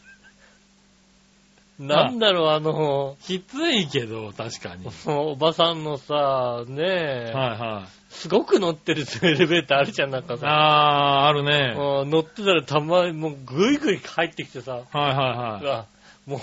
[1.79, 4.87] なんだろう、あの、きついけど、確かに。
[5.07, 8.12] おばさんのさ、ねえ、はいはい。
[8.12, 10.47] すごく乗ってるエレベーターあるじゃん、なんかさ。
[10.49, 11.75] あー、あるね。
[11.77, 15.69] うん乗ってたらたまにもうぐいぐい入ってきてさ、はいはいはい。
[15.71, 15.87] あ
[16.27, 16.41] もう、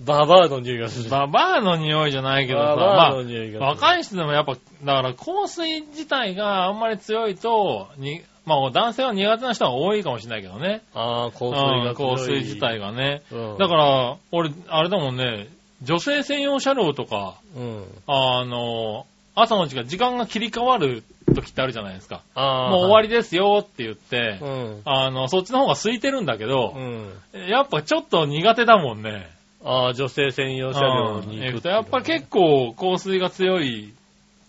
[0.00, 1.10] ババアの匂いがする。
[1.10, 3.64] ババアの匂いじゃないけどさ、ババアまの匂いがする。
[3.64, 10.82] あ、若い人でもやっぱ、だから香水自体があんまり強いと、に、まあ男性は苦手な人は多いかもしれないけどね。
[10.94, 11.94] ああ、香水うんが。
[11.94, 13.22] 香水自体がね。
[13.32, 13.58] うん。
[13.58, 15.48] だから、俺、あれだもんね、
[15.82, 17.84] 女性専用車両とか、うん。
[18.06, 19.04] あの、
[19.34, 21.02] 朝の時間、時間が切り替わる
[21.34, 22.22] 時ってあるじゃないですか。
[22.34, 22.70] ああ。
[22.70, 24.80] もう終わりですよって言って、うん。
[24.84, 27.48] あの、そっちの方が空いてるんだけどう、ん。
[27.48, 29.28] やっぱちょっと苦手だもんね。
[29.64, 33.92] ああ、女性専用車両に行くっていうのはうんやっぱ結構香水が強い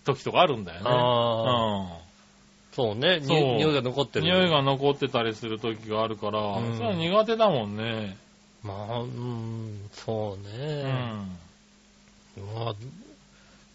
[0.04, 0.86] 時とかあるんだよね。
[0.86, 1.97] ああ、
[2.78, 3.18] そうね。
[3.18, 4.24] にそう匂いが残ってうん。
[4.24, 4.32] る。
[4.32, 8.16] 匂いが残ってたりする時があるから、うんそれは苦手だもんね。
[8.62, 10.82] まあ、うん、そううね。
[10.84, 11.38] ん。
[12.54, 12.74] まあ、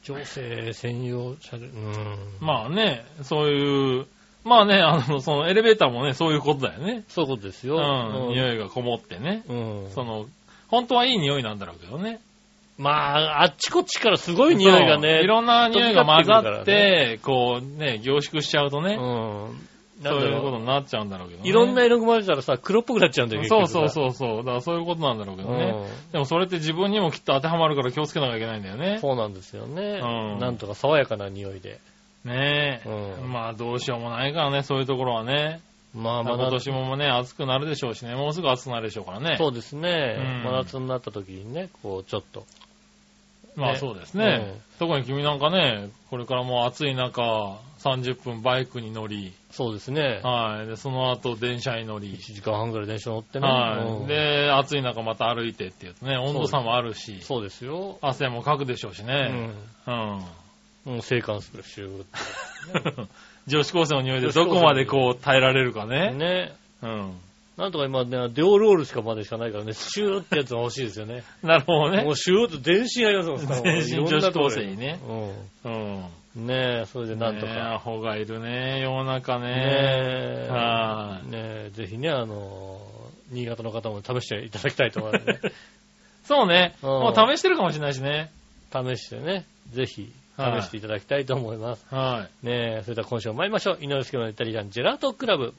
[0.03, 2.17] 女性専用車両、うん。
[2.39, 4.05] まあね、そういう、
[4.45, 7.03] まあね、あの、そのエレベーターもね、そういうことだよね。
[7.09, 7.75] そういうことですよ。
[7.75, 8.33] うん。
[8.33, 9.43] 匂いがこもってね。
[9.49, 9.91] うん。
[9.93, 10.27] その、
[10.69, 12.21] 本当はいい匂いなんだろうけどね。
[12.77, 15.21] まあ、あっちこっちからすごい匂いがね。
[15.21, 19.01] いろんな匂いが混ざってて、こうね、凝縮しちゃうとね、う
[19.51, 19.67] ん。
[20.01, 21.49] そういうことうになっちゃうんだろうけどね。
[21.49, 23.89] いろんな色が混ぜたらさ、黒っぽくなっちゃうんだよ、そうそうう。
[23.89, 24.37] そうそう。
[24.37, 25.65] だからそういうことなんだろうけどね。
[25.65, 28.97] うんでもそれって自分にもきっと当てはまるから気をつけなきゃいけないんだよね。
[28.99, 29.99] そうなんですよね。
[30.01, 31.79] うんなんとか爽やかな匂いで。
[32.25, 32.89] ねえ。
[33.21, 35.61] うんまあどうしようもないからね、そういうところはね。
[35.93, 39.35] まあ、まだ今年もね、暑くなるでしょうしね、もうすぐ暑くなるでしょうからね。
[39.37, 40.17] そうですね。
[40.17, 42.41] うん真夏になった時にね、こう、ちょっと。
[42.41, 42.45] ね
[43.55, 44.59] まあそうですね。
[44.79, 50.21] 特に君なんかね、これからもう暑い中、30分バイクに乗り、そうですね。
[50.23, 50.67] はい。
[50.67, 53.47] で、その後電車に乗り、1時間半ぐらい電車乗ってね。
[53.47, 53.85] はい。
[53.85, 57.99] うんで、暑い中また歩いてっていうとね、温度差もあるし、そうですよ。
[58.01, 59.13] 汗もかくでしょうしうね。
[59.29, 59.53] ん。
[59.87, 60.23] うん。
[60.85, 63.07] もう生還するシュー
[63.47, 66.13] 女子高生の匂いでどこまでこう耐えられるかッね。
[66.13, 66.53] ね。
[66.81, 67.17] うん。
[67.57, 71.23] なんとか今ね、両ロールしかまでしかないからね、シューってやつが欲しいですよね。
[71.43, 72.11] なるほどねも。
[72.11, 74.99] うシューって全身ありますもん、全身女子高生にね。
[75.65, 76.43] ううん。
[76.43, 76.47] ん。
[76.47, 77.73] ねえ、それでなんとねえか。
[77.75, 79.53] アホがいるね、世の中ねね。
[79.55, 80.47] え。
[80.49, 82.81] はいねえ、ぜひね、あの、
[83.29, 85.39] 新潟の方も試していただきたいと思いますね。
[86.25, 86.75] そうね。
[86.81, 88.31] うんもう試してるかもしれないしね。
[88.71, 91.85] 試してね、ぜひはい試していただきたいと思います。
[91.89, 93.77] はねえ、それでは今週も参りましょう。
[93.79, 95.53] 井上介のイタリアンジェラートクラブ。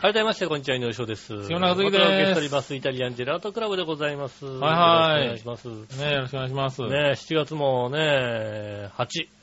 [0.00, 1.42] 改めまして、こんにちは、井上翔です。
[1.42, 4.46] 杉村和樹です本日のゲストにますイタリアンジェラートクラブでございます。
[4.46, 5.96] はいはいよろしくお願いします。
[5.96, 6.00] い。
[6.00, 6.82] ねよろしくお願いします。
[6.82, 9.37] ねえ、7月もね、8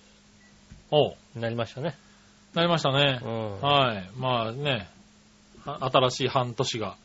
[0.96, 1.96] おなりましたね。
[2.54, 3.28] なりましたねう。
[3.28, 3.62] ん。
[3.62, 4.10] はい。
[4.18, 4.88] まあね、
[5.66, 6.96] あ新しい半年が、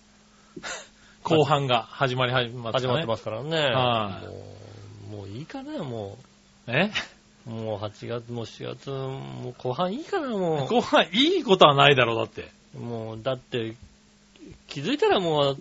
[1.25, 2.87] 後半が始まり始まったね。
[2.87, 3.59] 始まってますからね。
[3.59, 6.19] はいもう、いいかな、も
[6.69, 6.91] え？
[7.47, 7.51] う。
[7.51, 12.49] もう8月、もう4月、もう後半いいかな、も後半いいことはないだろう、だって。
[12.77, 12.79] う。
[12.79, 13.75] もう、だって、
[14.69, 15.59] 気づいたらもう、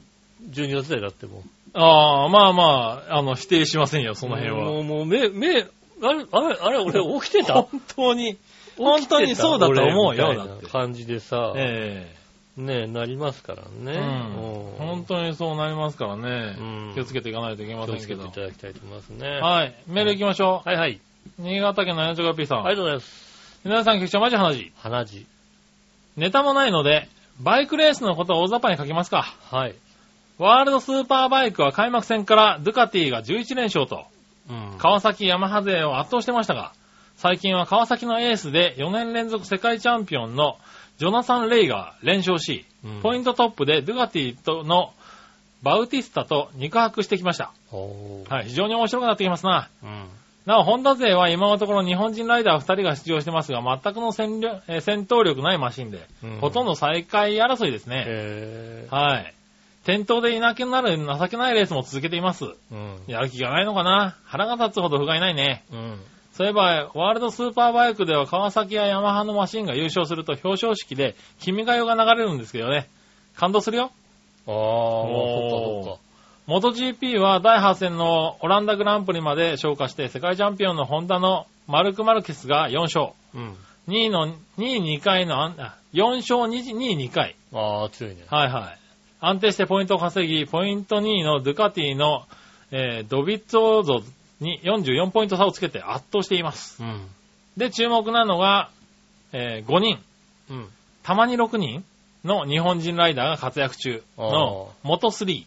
[0.52, 1.42] 12月だよ、だってもう。
[1.74, 4.66] ああ、まあまあ、あの、否定しませんよ、その辺は。
[4.66, 5.66] もう、もう、目、目、
[6.02, 7.54] あれ、あれ、あれ、俺起きてた？
[7.62, 8.38] 本当に、
[8.78, 10.68] 本当にそうだと思うよ、だって。
[10.68, 12.16] 感じでさ、え
[12.58, 13.94] ねなりますからね。
[13.94, 14.88] えうん。
[14.88, 16.92] 本当にそうなりますからねうん。
[16.94, 18.44] 気をつけていかないといけませんけど気をつけてい。
[18.44, 19.28] ただきたいと思いますね。
[19.28, 19.76] はい。
[19.88, 20.94] メール行きましょはいはい。
[20.94, 21.00] う。
[21.42, 22.66] 新潟県のやんちょがぴーさん。
[22.66, 23.60] ありがとうございます。
[23.64, 24.72] 皆さん、局長、マジ話。
[24.78, 25.26] 鼻血。
[26.18, 27.08] ネタもないので、
[27.40, 29.34] バイクレースのことを大雑把に書きますか。
[29.52, 29.76] はい。
[30.38, 34.06] ワールドスーパーバイクは開幕戦からドゥカティが11連勝と、
[34.50, 34.76] うん。
[34.78, 36.74] 川崎ヤマハ勢を圧倒してましたが、
[37.18, 40.58] 最近は川崎のエースで4年連続世界チャンピオンの
[40.98, 44.94] ジョナサン・レイが連勝し、うんポイントトップでドゥカティとの
[45.64, 47.52] バウティスタと肉薄してきました。
[48.30, 49.70] はい、非常に面白くなってきますな。
[49.84, 50.06] うん。
[50.46, 58.06] なお、ホンダ勢は今のところ日本人ライダー2人が出場してますが、全くの戦略えー戦闘力ないマシンで、うんほとんど最下位争いですね。
[58.08, 59.34] へはい。
[59.90, 62.46] 店頭でいなくなる情けないレースも続けています。
[62.46, 63.00] ーうん。
[63.08, 64.16] やる気がないのかな？
[64.24, 65.64] 腹が立つほど不甲斐ないね。
[65.74, 66.00] うん。
[66.32, 72.88] そういえば、ワールドスーパーバイクでは川崎やヤマハのマシンが優勝すると表彰式で君が代が流れるんですけどね。
[73.36, 73.92] 感動するよ。
[74.46, 76.00] ああ、そっかそっか。
[76.46, 83.08] 元 GP は第8戦のオランダグランプリまで昇華して世界チャンピオンのホンダのマルク・マルケスが4勝。
[83.34, 83.58] うん。
[83.88, 87.36] 2位の、2位2回のあん、あ4勝 2, 2位2回。
[87.54, 88.24] ああ、強いね。
[88.30, 88.79] はいはい。
[89.22, 92.26] 安定してポイントを稼ぎ、ポイント2位のドゥカティの、
[92.72, 94.04] えードビッツォーゾ
[94.40, 96.82] に44ポイント差をつけて圧倒しています。
[96.82, 97.08] うん。
[97.58, 98.70] で、注目なのが、
[99.34, 100.00] え5人、
[100.50, 100.68] うん。
[101.04, 101.84] たまに6人
[102.24, 105.46] の日本人ライダーが活躍中の元3。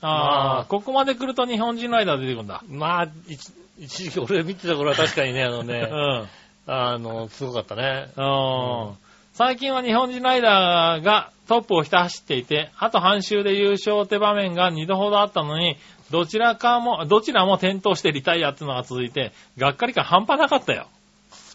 [0.00, 2.62] ああここまで来ると日本人ライダー出てくるんだ。
[2.68, 6.28] まあ、一一時期俺見てた頃は確かにね、あのうね、 ん。
[6.66, 8.10] あの、すごかったね。
[8.16, 15.76] うん最近は日本人ライダーがトップをひた走っていて、あと半周で優勝って場面が2度ほどあったのに、
[16.10, 20.86] どちらかも、どちらも転倒してリタイアっていうのが続いて、がっかり感半端なかったよ。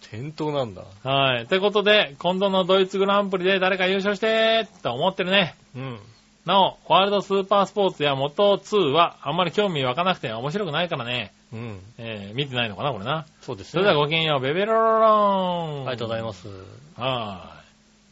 [0.02, 0.84] 転倒なんだ。
[1.04, 1.44] はい。
[1.44, 5.56] ってことで、今度のドイツグランプリで誰か優勝してーと思ってるね。
[5.76, 6.00] うん。
[6.46, 11.32] なお、ワールドスーパースポーツや元2はあんまり興味湧かなくて面白くないからね。
[11.54, 11.80] うん。
[11.98, 13.26] えー、見てないのかな、これな。
[13.42, 15.88] そうですそれではごきげんよう、ベベロロローン。
[15.88, 16.48] ありがとうございます。
[16.98, 17.63] はい。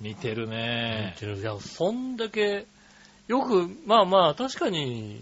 [0.01, 1.19] 似てるね似。
[1.19, 2.65] てるいや、そんだけ、
[3.27, 5.21] よく、まあまあ、確かに、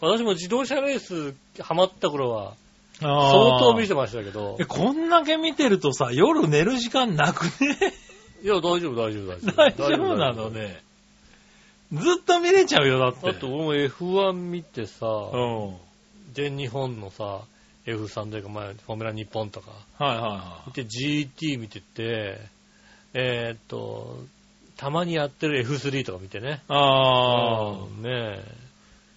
[0.00, 2.54] 私も自動車レースハマった頃は、
[2.98, 7.94] 相相当見てましたけどえ、、こんだけ見てるとさ、夜寝る時間なくね？
[8.42, 9.56] いや、大丈夫、大丈夫、大丈夫。
[9.56, 10.50] 大丈夫なの。
[10.50, 10.82] ね。
[11.92, 13.26] ずっと見れちゃうよ、だって。
[13.26, 15.66] だって俺も F1 見てさ、うん。
[15.66, 15.76] はい
[16.32, 17.40] 全日本のさ、
[17.86, 22.38] F3 というか、まあ、フォーミュラ日本とか、はいは見て GT 見てて、
[23.14, 24.18] えーっと、
[24.76, 26.48] たまにやってる F3 とか見てね。
[26.50, 26.54] い。
[26.68, 28.42] ああ、うんね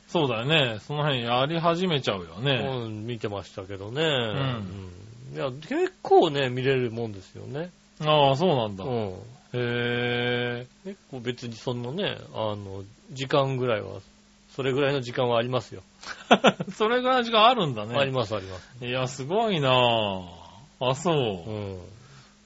[0.07, 0.79] そうだよね。
[0.85, 2.69] その辺やり始めちゃうよえ、ね。
[2.85, 4.03] うん見てましたけどね。
[4.03, 5.03] んうん
[5.33, 7.71] いや、結構ね、見れるもんですよね。
[7.99, 8.83] ああ、そうなんだ。
[8.83, 9.09] うん。
[9.09, 9.15] へ
[9.53, 10.67] え。
[10.83, 14.01] 結構別にそんなね、あの、時間ぐらいは、
[14.55, 15.81] それぐらいの時間はありますよ。
[16.75, 17.97] それぐらいの時間あるんだね。
[17.97, 18.85] あります、あります。
[18.85, 20.43] いや、すごいなぁ。
[20.79, 21.11] あ、そ
[21.47, 21.53] うう。
[21.53, 21.79] ん。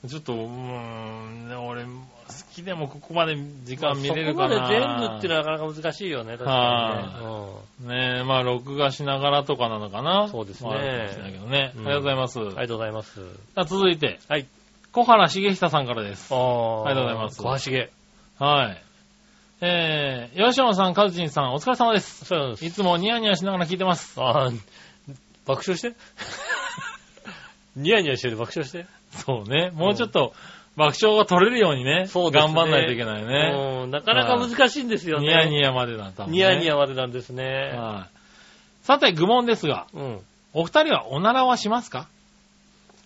[0.05, 1.89] ちょっと、うーん、俺、好
[2.53, 7.19] きでもここまで時間見れるかな、まあそこまで全部ってなかなか難しいよね、確か
[7.79, 7.95] にね。
[7.95, 10.27] ねえ、まあ、録画しながらとかなのかな。
[10.29, 11.73] そうですねまあね。
[11.75, 12.39] うんありがとうございます。
[12.39, 12.47] うん。
[12.47, 13.15] ありがとうございます。
[13.55, 14.45] さあ続いて、はい。
[14.91, 16.33] 小原茂久さんからです。
[16.33, 16.87] ああ。
[16.87, 17.91] ありがとうございます小橋毛。
[18.43, 18.83] はい。
[19.61, 22.25] えー、吉野さん、カズチンさん、お疲れ様です。
[22.25, 22.65] そうです。
[22.65, 24.13] いつもニヤニヤしながら聞いてます。
[24.21, 24.59] あー
[25.47, 25.93] 爆笑して？
[27.75, 28.85] ニヤニヤしてる爆笑して？
[29.17, 29.71] そうね。
[29.73, 30.33] もうちょっと
[30.75, 33.81] 爆笑が取れるようにね、そうですね頑張んないといけないね。
[33.83, 35.27] うんなかなか難しいんですよね。
[35.27, 37.73] ニヤニヤまでだった、ニヤニヤまでなんですね。
[37.75, 38.85] はい。
[38.85, 40.19] さて、愚問ですが、うん。
[40.53, 42.07] お二人はおならはしますか？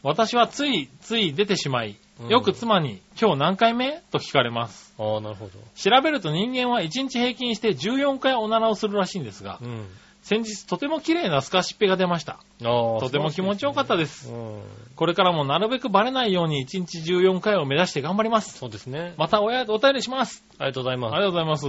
[0.04, 4.02] 私はついつい出てしまい、うんよく妻に、今日何回目？
[4.12, 4.94] と聞かれます。
[5.00, 5.52] ああ、なるほど。
[5.76, 9.88] 調べると人間は1日平均して14回おならをするらしいんですが、うん。
[10.32, 12.40] 先日とても綺麗なスカシッペが出ました。
[12.62, 14.32] とても気持ちよかったです。
[14.32, 14.62] うん。
[14.96, 18.58] これからもなるべくバレないように1日14回を目指して頑張ります。
[18.58, 19.14] そうですね。
[19.18, 20.46] またおやお便りします。
[20.58, 21.16] ありがとうございます。
[21.16, 21.68] ありがとうございます。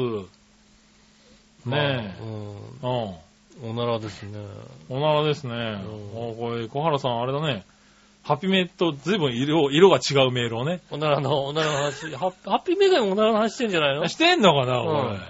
[1.69, 2.23] ねえ。
[2.23, 3.65] うん。
[3.65, 3.71] うん。
[3.71, 4.39] おならですね。
[4.89, 5.55] おならですね。
[5.55, 7.65] うんおこれ、小原さん、あれだね。
[8.23, 10.83] ハッピーメイと随分色、色が違うメールをね。
[10.93, 12.15] おならの、おならの話。
[12.15, 14.07] ハッハッピーメガネもおならの話してんじゃないの？
[14.07, 14.99] してんのかな、これ。
[15.01, 15.21] うん。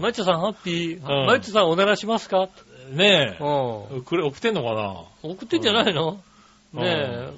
[0.00, 2.48] マイチョさんハッピー、うんマイチョさんおならしますか？
[2.90, 3.44] ねう
[3.94, 3.98] ん。
[3.98, 4.00] え。
[4.02, 5.02] くれ、送ってんのかな？
[5.22, 6.20] 送ってんじゃないの？
[6.74, 7.30] うんね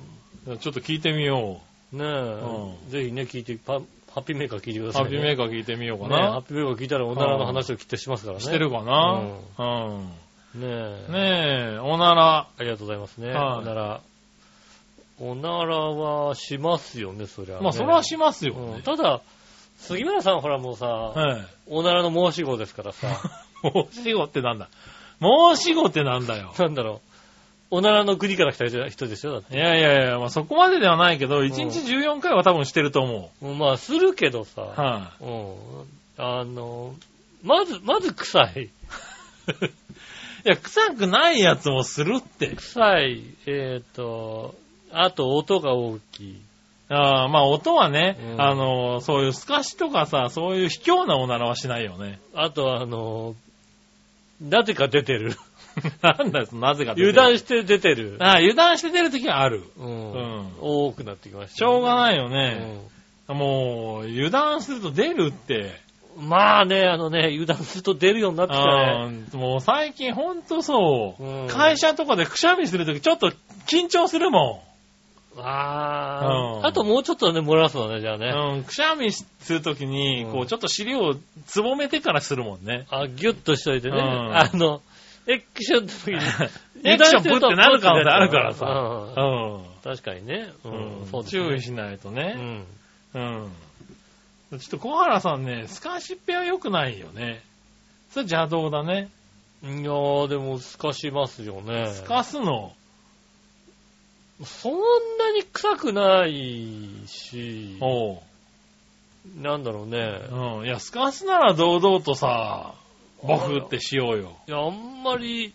[0.61, 1.61] ちょっと聞いてみよ
[1.93, 1.97] え。
[1.97, 2.91] ねうえ。
[2.91, 4.87] ぜひね、聞いて、パハッピーメーカー聞いてくう。
[4.89, 6.43] ださい、ハッピーメーカカー聞いてみようかねえハッな。
[6.43, 8.43] ピーメーカー聞いたらおならの話をきっとしますからね。
[8.43, 9.23] してるかな
[9.59, 10.05] うん。
[10.55, 10.67] ね
[11.09, 11.13] え。
[11.13, 12.49] ねえ、おなら。
[12.59, 13.31] ありがとうございますね。
[13.31, 14.01] はいおなら。
[15.21, 17.61] おならはしますよね、そりゃ、ね。
[17.63, 18.83] まあ、それはしますようんね。
[18.83, 19.21] ただ、
[19.79, 21.47] 杉村さんほらもうさ、はい。
[21.67, 23.09] おならの申し子ですからさ、
[23.93, 24.69] 申し子ってなんだ？
[25.21, 26.53] 申し子ってなんだよ。
[26.59, 27.09] なんだろう。
[27.71, 29.33] おならの国から来た人でしょ？
[29.33, 29.55] だって。
[29.57, 34.81] いやいやいや、まあ、そこまでではないけど、1日14回は多分してると思もうまあ、するけどさ、う。
[34.81, 35.55] はうん。
[36.19, 36.95] あの、
[37.43, 38.63] まず、まず臭い。
[38.63, 38.63] い。
[38.65, 38.71] い
[40.45, 42.49] や、臭くないやつもするって。
[42.57, 44.55] 臭い、えっ、と、
[44.93, 46.41] あと音が大きい。
[46.91, 52.19] ああまあ音はね、うんあの、そういう透かしとかさ、そういう卑怯なおならはしないよね。
[52.35, 53.35] あとは、あ の、
[54.41, 55.37] なぜか出てる。
[56.03, 58.17] なんだよ、なぜかって油断して出てる。
[58.21, 59.65] ああ油断して出るときはある。
[59.77, 62.81] うんうん多くなってきました、しょうがないいよね。
[63.29, 65.75] もう、油断すると出るって。
[66.19, 69.27] まあね、あのね、油断すると出るようになってきたね。
[69.33, 73.31] うんもう最近ほんとそう、うん会社とかでくしゃみするときちょっと
[73.71, 74.65] 緊張するも
[75.41, 78.31] ああ、うんあともうちょっとね、漏らすのね、じゃあね。
[78.31, 78.55] ん。
[78.55, 81.15] うん、くしゃみするときに、うんこう、ちょっと尻を
[81.47, 82.87] つぼめてからするもんね。
[82.91, 83.97] あ、ギュッとしといてね。
[83.97, 84.83] うんあの、
[85.27, 86.17] エクションの時に。
[86.85, 88.67] エクションブってなる可能性あるからさ。
[88.67, 89.65] うんうん。
[89.85, 90.53] 確かにね。
[90.65, 92.33] ううんうね注意しないとうね。
[92.33, 92.67] ん。
[93.15, 93.53] うん。
[94.51, 97.43] ちょっと小原さんね、スカシッペは良くないよね。
[98.11, 99.11] それ邪道だね。
[99.63, 101.89] いやー、でも、透かしますよね。
[101.89, 102.73] スカすの。
[104.45, 104.73] そん
[105.19, 108.19] なに臭くないし、おう。
[109.37, 110.21] なんだろうね。
[110.31, 110.67] うん。
[110.67, 112.75] いや、スカすなら堂々とさ、
[113.23, 114.37] ボフってしようよ。
[114.47, 115.53] いや、あんまり、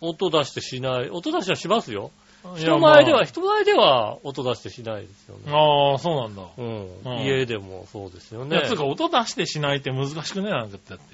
[0.00, 1.10] 音出してしない。
[1.10, 2.10] 音出しはしますよ。
[2.56, 5.42] 人前では、人前では音出してしないですよね。
[5.46, 6.42] まあ、ああ、そうなんだ。
[6.56, 7.00] うん。
[7.04, 8.76] うん家でもそうですよいや、ねつう。
[8.76, 11.04] か音出してしないって難しくねなんかってだって。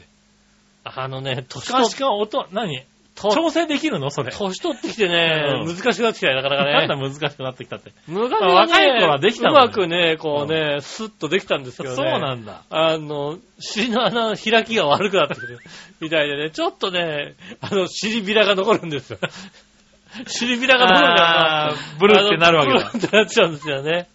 [0.85, 4.11] あのね、年スカか音、何と調整できるの？
[4.11, 4.31] それ。
[4.31, 7.03] 年取ってきてね、うん難しくなってきたよ、なかなかなんだね。
[7.03, 7.93] 難しくなってきたって。
[8.07, 11.97] 昔はね、若い頃はできたのうまくね、こうね、スッとできたんですけどね。
[11.97, 12.63] そうなんだ。
[12.69, 15.59] あの、尻の穴の開きが悪くなってくる
[16.01, 19.19] みたいでね、ちょっとね、あの、尻ビラが残るんですよ。
[20.27, 24.09] 尻ビラが残るからブルってなるわけだブルってなっちゃうんですよね。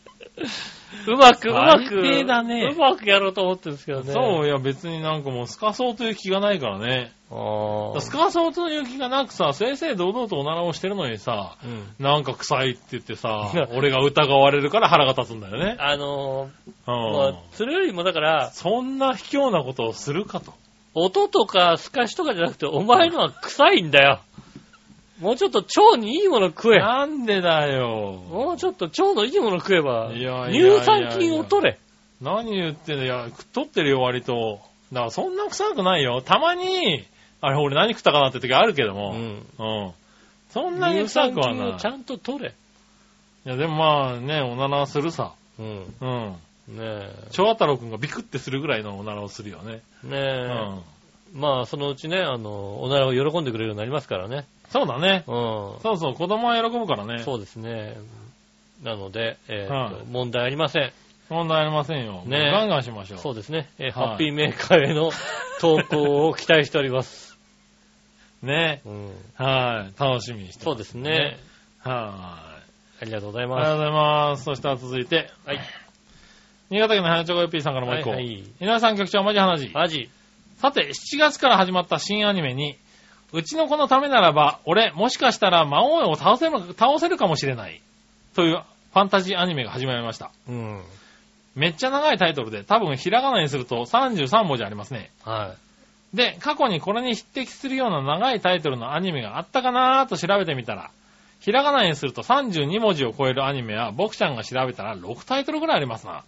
[1.08, 4.12] うまく、うまく、最低だねうまくやろうと思ってるんですけどね。
[4.14, 7.12] そう、いや別になんかもうスカそうという気がないからね。
[7.30, 8.02] あー。
[8.02, 12.06] スカそうという気がなくさ、正々堂々とおならをしてるのにさ、うん。
[12.06, 15.78] なんか臭いって言ってさ、俺が疑われるから腹が立つんだよね。
[15.80, 17.38] あのうー、まあん。
[17.54, 20.54] それよりもだから、そんな卑怯なことをするかと。
[20.94, 24.20] 音とか透かしとかじゃなくて、お前のは臭いんだよ。
[25.22, 26.80] もうちょっと腸にいいもの食え。
[26.80, 28.22] なんでだよ。
[28.30, 31.78] もうちょっと腸のいいもの食えば、いやいやいやいや乳酸菌を取れ。
[32.22, 33.04] 何言ってんの？
[33.04, 34.60] いや、取ってるよ、割と。
[34.92, 36.22] だからそんな臭くないよ。
[36.22, 37.06] たまに、
[37.40, 39.14] あれ、俺何食ったかなって時あるけども。
[39.14, 39.92] うんうん。
[40.50, 41.58] そんなに乳臭酸くはない。
[41.58, 42.54] 菌をちゃんと取れ。
[43.46, 45.34] いや、でもまあね、おならするさ。
[45.58, 45.96] うん。
[46.02, 46.36] うん。
[46.68, 47.28] ねえ。
[47.32, 49.82] 蝶太郎くんがビクってするぐらいのおならをするよね。
[50.04, 51.38] うねえ。
[51.38, 51.40] ん。
[51.40, 54.46] まあ、そのうちね、あの、おならを喜んでくれるようになりますからね。
[54.72, 55.24] そうだね。
[55.28, 55.34] うん。
[55.82, 57.24] そうそう、子供は喜ぶからね。
[57.24, 57.98] そうですね。
[58.84, 60.92] なので、えーとはい問題ありません。
[61.30, 62.24] 問題ありませんよ。
[62.26, 63.20] ねガンガンしましょう。
[63.20, 63.70] そうですね。
[63.78, 65.12] えーはいハッピーメーカーへの
[65.60, 67.38] 投稿を期待しております。
[68.42, 68.82] ね。
[68.86, 69.12] うん。
[69.36, 70.00] はい。
[70.00, 71.38] 楽しみにしてそうですね。
[71.80, 72.52] は
[73.02, 73.52] ありがとうございい。
[73.52, 74.44] ありがとうまございます。
[74.46, 75.50] そしたら続いて、す。
[75.50, 75.60] はい。
[76.70, 78.12] 新潟県の花チョコヨッピーさんからもう一個。
[78.12, 79.70] はいはい井上さん局長、マジ話。
[79.74, 80.10] マジ。
[80.58, 82.78] さて、7月から始まった新アニメに、
[83.34, 87.82] うちの子のためならば、俺、もしかしたら魔王を倒せる、倒せるかもしれない。
[88.36, 88.62] という
[88.94, 90.32] ファンタジーアニメが始まりました。
[90.48, 90.82] うん。
[91.56, 95.12] めっちゃ長いタイトルで、多分ひらがなにすると33文字ありますね。
[95.24, 95.56] は
[96.14, 100.92] で、過去にこれに匹敵するような長いタイトルのアニメがあったかなーと調べてみたら、
[101.40, 106.24] ひらがなにすると32文字を超えるアニメは、僕ちゃんが調べたら6タイトルぐらいありますな。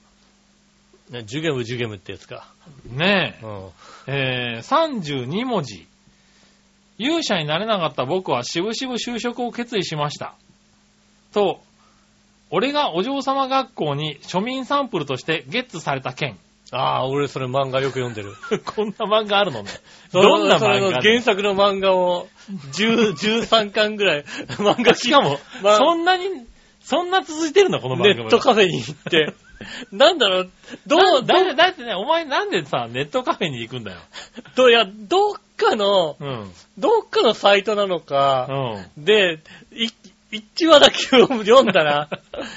[1.11, 1.13] い。
[1.13, 2.47] ね、ジュゲムジュゲムってやつか。
[2.89, 3.69] ねうん。
[4.07, 5.85] え、えー、32文字。
[6.97, 10.35] 勇者になれなかった僕はしぶしぶ就職を決意しました。
[11.33, 11.61] と、
[12.49, 16.37] 俺がお嬢様学校に庶民サンプルとしてゲッツされた件。
[16.71, 18.33] ああ、俺それ漫画よく読んでる。
[18.65, 19.69] こんな漫画あるのね。
[20.11, 22.27] どんな漫画原作の漫画を
[22.71, 24.23] 10 13巻ぐらい、
[24.57, 26.25] 漫画しかも、まあそんなに、
[26.81, 27.79] そんな続いてるの？
[27.79, 28.23] この番組。
[28.23, 29.33] ネットカフェに行って、
[29.91, 30.51] なんだろう、
[30.87, 33.97] どどう、う、だだってね、お前なんでさ、ネットカフェに行くんだよ。
[34.55, 36.51] どういや、どっかの、うん。
[36.77, 38.47] どっかのサイトなのか、
[38.97, 39.05] うん。
[39.05, 39.39] で、
[39.71, 39.89] い
[40.31, 42.09] 一話だけ読んだら、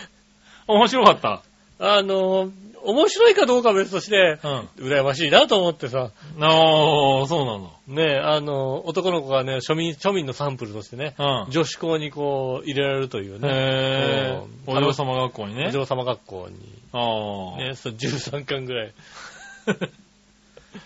[0.66, 1.42] 面白かった。
[1.78, 2.50] あの、
[2.86, 4.68] 面白いかどうかは別として、うん。
[4.86, 7.72] 羨ましいなと思ってさ、ああ、そうなの。
[7.88, 11.50] ねあの、男の子がね、庶民、庶民のサンプルとしてね、うん。
[11.50, 15.66] 女子校にこう、入れられるというね、へぇうんお嬢様学校にね。
[15.68, 16.56] お嬢様学校に、
[16.92, 18.92] ああ、ね、そう13巻ぐらい。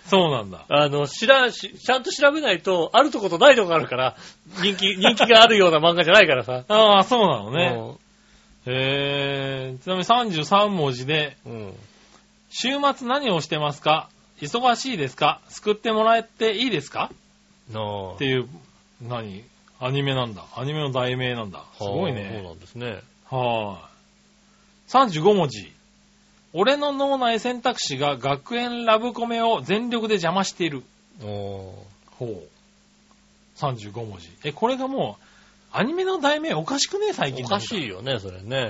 [0.06, 0.64] そうなんだ。
[0.68, 4.16] あの、知ら、しちゃんと調べないと、あるとことないとこがあるから、
[4.62, 6.64] 人気、人気があるような漫画じゃないからさ。
[6.68, 7.72] ああ、そうなのね。
[7.74, 7.94] ね。
[8.66, 11.74] へぇちなみに33文字で、うん。
[12.50, 14.08] 週末何をしてますか？
[14.40, 15.40] 忙しいですか？
[15.48, 17.10] 救ってもらえていいですか？
[17.72, 18.48] のっていう、
[19.02, 19.44] 何？
[19.80, 20.44] アニメなんだ。
[20.56, 21.64] アニメの題名なんだ。
[21.78, 22.42] すごいそうね。
[22.44, 23.00] なんですね。
[23.30, 25.18] はーい。
[25.20, 25.72] 35文字。
[26.52, 30.82] 俺の脳内選択肢が学園ラブコメを全力で邪魔している。
[31.22, 31.74] お
[32.18, 32.48] ほう。
[33.56, 34.30] 35文字。
[34.44, 35.24] え、これがもう、
[35.72, 37.84] アニメの題名おかしくね最近おかしい。
[37.84, 38.68] いよね、それね。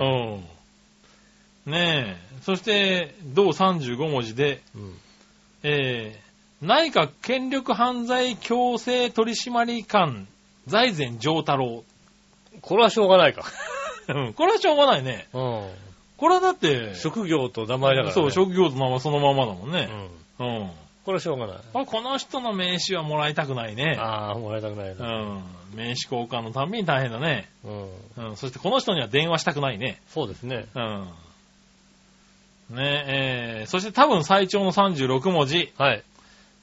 [1.66, 1.72] うん。
[1.72, 2.42] ねえ。
[2.42, 4.98] そして、同35文字で、うん。
[5.62, 10.26] えー、内閣権力犯罪強制取締官、
[10.66, 11.84] 財前上太郎。
[12.60, 13.44] これはしょうがないか。
[14.08, 14.34] うん。
[14.34, 15.28] これはしょうがないね。
[15.32, 15.70] うん。
[16.20, 18.12] これはだって、職業と名前だから、ね。
[18.12, 19.88] そう、職業と名前そのままだもんね。
[20.38, 20.46] うん。
[20.46, 20.70] うん。
[21.06, 21.56] これはしょうがない。
[21.72, 23.96] あこの人の名刺はもらいたくないね。
[23.98, 25.06] ああ、もらいたくないな。
[25.06, 25.42] うん。
[25.74, 27.48] 名刺交換のたんびに大変だね。
[27.64, 27.70] う
[28.22, 28.28] ん。
[28.28, 28.36] うん。
[28.36, 29.98] そしてこの人には電話したくないね。
[30.08, 30.66] そうですね。
[30.74, 31.08] うん。
[32.76, 35.72] ねえ、えー、そして多分最長の36文字。
[35.78, 36.02] はい。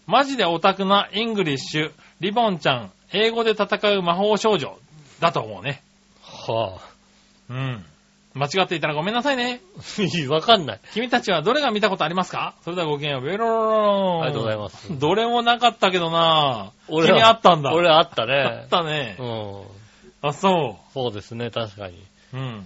[0.05, 3.65] マジでオタクなイングリッシュ、リボンちゃん、英語で戦
[3.97, 4.77] う魔法少女
[5.19, 5.81] だと思うね。
[6.21, 6.79] は
[7.49, 7.85] うん。
[8.37, 9.61] 間違っていたらごめんなさいね。
[9.77, 10.31] あ。
[10.33, 10.79] わかんない。
[10.93, 12.53] 君たちはどれが見たことありますか？
[12.63, 13.21] それではごきげんよう。
[13.21, 17.73] ベロロロロンありがとうございますどれもなかったけどな俺は君あったんだ。
[17.73, 18.69] 俺あったあねっ。
[18.69, 19.23] たねう。
[19.23, 19.61] ん。
[20.21, 21.95] あ、そそうですね、確かに。
[22.33, 22.37] う。
[22.37, 22.65] うん。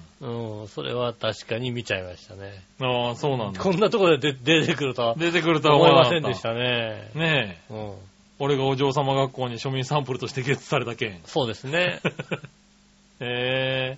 [0.62, 2.62] うん、それは確かに見ちゃいましたね。
[2.82, 3.62] ああ、そうなんだ。
[3.62, 7.10] こんなところで出出てくるとは出てくるとは思いませんでしたね。
[7.16, 7.74] ねえ。
[7.74, 7.94] うん。
[8.40, 11.22] 俺がお嬢様学校に庶民サンプルとしてゲットされた件。
[11.26, 12.00] そうですね。
[13.22, 13.98] へ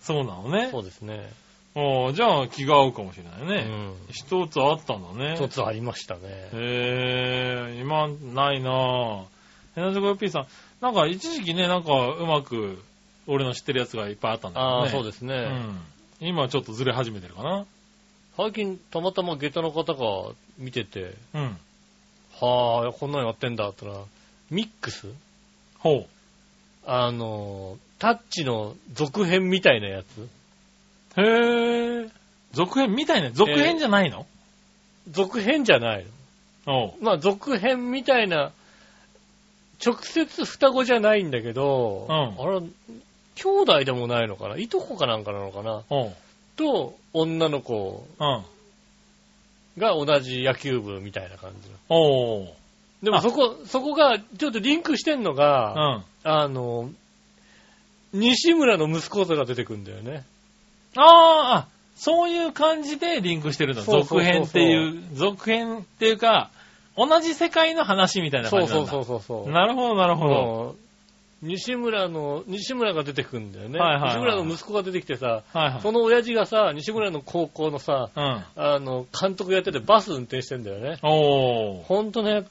[0.00, 0.80] そうなのねそ。
[0.80, 1.30] うですね。
[1.74, 3.62] おーじゃあ気が合うかもしれないうね。
[3.72, 3.94] ん。
[4.10, 5.36] 一つあったんだね。
[5.36, 6.20] 一つありましたね。
[6.24, 9.24] へえ、今ないなぁ。
[9.76, 10.46] ヘナジョコヨッピーさん、
[10.80, 12.82] なんか一時期ね、なんかうまく
[13.28, 14.82] 俺の知ってるやつがいっぱいあったんだけどね。
[14.82, 15.34] ああ、そうですね。
[16.20, 16.28] うん。
[16.28, 17.66] 今ちょっとずれ始めてるかな。
[18.36, 21.56] 最近、たまたま下駄の方が見てて、うん。
[22.40, 24.06] はあ、こんなのやってんだって言ったら、
[24.50, 25.06] ミックス？
[25.78, 26.06] ほ
[26.84, 30.18] あの、タッチの続編みたいなやつ？
[31.16, 31.22] う。
[31.22, 32.08] へえ。
[32.52, 34.26] 続編みたいな、続編じゃないの、
[35.08, 36.04] 続編じゃない
[36.66, 36.86] の。
[36.86, 36.92] おう。
[37.00, 38.50] まあ、続編みたいな、
[39.84, 42.60] 直接双子じゃないんだけど、うんあれ、
[43.36, 44.56] 兄弟でもないのかな？
[44.58, 45.84] いとこかなんかなのかな？
[45.90, 46.12] おう。
[46.56, 48.42] と、女の子うん。
[49.78, 51.76] が同じ野球部みたいな感じの。
[51.96, 52.54] お
[53.02, 56.04] でもそこ、そこが、ちょっとリンクしてんのうが、ん。
[56.24, 56.90] あの、
[58.12, 60.24] 西村の息子が出てくるんだよね。
[60.96, 63.82] ああ、そういう感じでリンクしてるんだ。
[63.82, 66.50] そうそうそうそう続編っていう、続編っていうか、
[66.96, 68.98] 同じ世界の話みたいなそうそ感じなんだ。
[69.00, 69.52] うそうそうそう。
[69.52, 70.76] なるほど、なるほど。
[71.42, 73.78] 西村の、西村が出てくるんだよね。
[73.78, 75.80] はいはいはい西村の息子が出てきてさ、はいはい。
[75.80, 78.44] その親父がさ、西村の高校のさ、うん。
[78.56, 80.98] あの、監督やっててバス運転してんだよね。
[81.02, 81.82] おー。
[81.84, 82.44] ほんとね、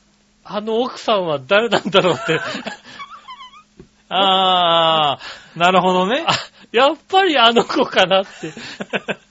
[0.44, 2.40] あの奥さんは誰なんだろうって。
[4.10, 6.24] あー、なるほどね。
[6.28, 6.34] あ、
[6.72, 8.52] やっぱりあの子かなって。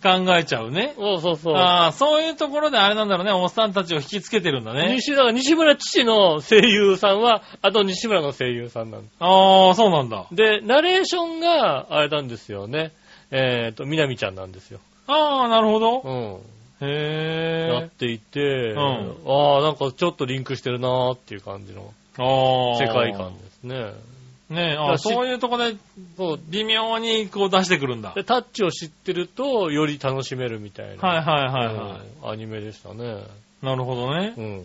[0.00, 0.94] 考えちゃうね。
[0.96, 1.54] そうそうそう。
[1.56, 4.94] ああ、そういうところであれなんだろうね、おっさんたちを引きつけてるんだね。
[4.94, 10.26] 西だから西村父の声優さんは、あと西村の声優さんなんああ、そうなんだ。
[10.30, 12.92] で、ナレーションが、あれなんですよね。
[13.32, 14.78] えっ、と、みなみちゃんなんですよ。
[15.08, 16.00] ああ、なるほど。
[16.04, 16.40] うん。
[16.80, 17.72] へえ。
[17.72, 22.86] やっていて、んああ、なんかちょっとリンクしてるなーっていう感じのああ。
[22.86, 23.92] 世界観ですね。
[24.50, 25.76] ねえ、あだしそういうとこで、
[26.16, 28.12] そう微妙にこう出してくるんだ。
[28.14, 31.06] で、タッチを知ってると、より楽しめるみたいな。
[31.06, 33.24] はいはいはいはうんアニメでしたね。
[33.62, 33.66] い。
[33.66, 34.34] なるほどね。
[34.36, 34.64] うん。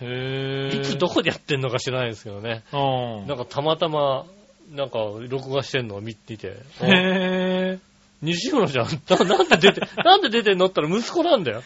[0.00, 0.76] へえ。
[0.76, 2.62] いつどこでやってんのか知らないですけどね。
[2.72, 3.26] うん。
[3.26, 4.24] なんかたまたま、
[4.72, 6.48] なんか録画してんのを見てて。
[6.48, 7.78] へえ。
[8.22, 8.86] 西村じゃん。
[8.86, 11.62] ななんで出て、 なんで出てんのったら息子なんだよ。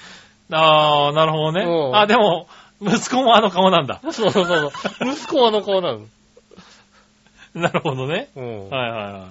[0.50, 1.90] ああ、なるほどねう。
[1.90, 2.48] んあ、でも、
[2.80, 4.00] 息子もあの顔なんだ。
[4.10, 4.70] そうそうそう。
[5.02, 6.06] 息子はあの顔なの。
[7.60, 8.28] なるほどね。
[8.36, 8.70] うん。
[8.70, 9.28] はいはいは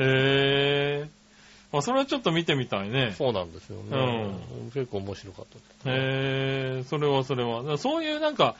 [0.00, 0.02] い。
[0.02, 1.08] へえ。
[1.72, 3.14] あ、それはちょっと見てみたいね。
[3.16, 4.34] そうなんですよね。
[4.74, 5.88] 結構面白かったです。
[5.88, 7.78] へえ、それはそれは。
[7.78, 8.56] そういうなんか、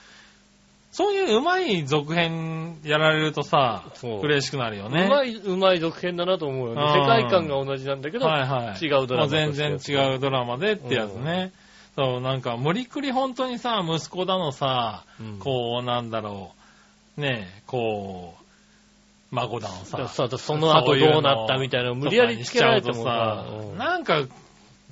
[0.92, 5.08] そういううまい続編やられるとさ、嬉しくなるようね。
[5.08, 6.82] まい、うまい続編だなと思うよね。
[6.82, 8.84] うん世界観が同じなんだけど、はいはい。
[8.84, 11.50] 違うドラマ全然違うドラマでってやつね。
[11.96, 16.52] そう、なんか無理くり本当にさ、息子だのさ、うんこう、なんだろ
[17.16, 18.41] う、ねえ、こう、
[19.32, 24.26] 孫だのささその後どうなったみたいなのを無理やりつけられてもさうとさ、うんなんか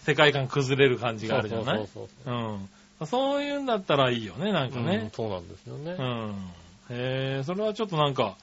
[0.02, 1.86] 世界観崩れる感じがあるじゃない？
[3.06, 5.10] そういうんだったらいいよね、なんかうんね。
[5.12, 5.92] そうなんですよね。
[5.92, 6.30] うん。
[6.90, 8.36] へえ、それはちょっとなんか、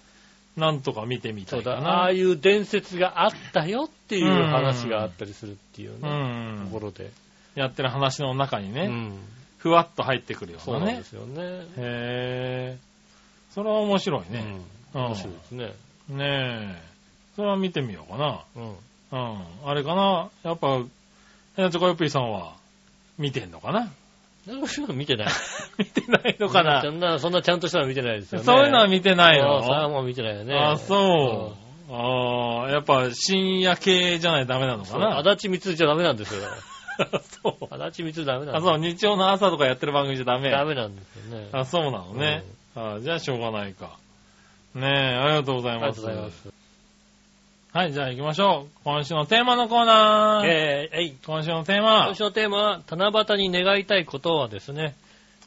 [0.56, 1.74] なんとか見てみたそうだ。
[1.80, 6.80] ああいう伝説があったよっていう話があったりするっていううね、んとこ。
[6.80, 7.12] ろで。
[7.56, 9.20] やってる話の中にね、うん。
[9.58, 11.04] ふわっと入ってくるよなねそううなんで。
[11.04, 11.42] すよね。
[11.78, 12.78] へえ。
[13.54, 14.44] それは面白いね。
[14.94, 15.72] 面白いですね。
[16.10, 16.82] ねえ。
[17.36, 18.42] それは見てみようかな。
[18.56, 18.76] うん。
[19.12, 19.44] うん。
[19.66, 20.30] あれかな？
[20.44, 20.80] やっぱ、
[21.56, 22.54] ヘナチョコヨッピーさんは、
[23.18, 23.90] 見てんのかな？
[24.46, 25.28] そういうの見てない。
[25.78, 26.82] 見てないのかな？
[26.82, 28.46] そんな、そんなちゃんとしたの見てないですよね。
[28.46, 30.56] そういうのは見てないそうそれはのもう見てないよね。
[30.58, 31.54] あ、そ
[31.90, 31.94] う。
[31.94, 34.98] ああ、やっぱ深夜系じゃないとダメなのか。
[34.98, 35.20] な？
[35.20, 36.42] 足立みつじゃダメなんですよ。
[37.44, 37.78] そう。
[37.78, 40.50] ら足立みつダメなんあ、ですそう、日曜の朝とかやってる番組じゃダメ。
[40.50, 41.50] ダメなんですよね。
[41.52, 42.44] あ、そうなのね。
[42.76, 43.98] あじゃあしょうがないか。
[44.78, 46.06] ねえ、ありがとうございます。
[46.06, 46.54] ありがとうございます。
[47.74, 48.80] はい、じゃあ行きましょう。
[48.84, 50.48] 今週のテーマのコーナー。
[50.48, 51.18] えー、えい。
[51.26, 52.24] 今週のテーマ今週。
[52.24, 54.96] のテーマは、七夕に願いたいことはですね、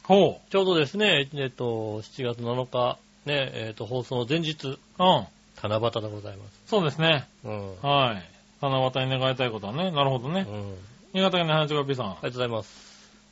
[0.03, 4.79] ほちょうどですね、えっと、7月7日、ね、えっと、放送の前日、う。
[4.99, 5.27] うん。
[5.61, 6.61] 七夕でございます。
[6.67, 7.27] そうですね。
[7.45, 7.81] うん。
[7.81, 8.23] はい。
[8.61, 9.91] 七夕に願いたいことはね。
[9.91, 10.51] なるほどねう。
[10.51, 10.75] ん。
[11.13, 12.05] 新潟県の花ちょこぴーさん。
[12.07, 12.90] ありがとうございます。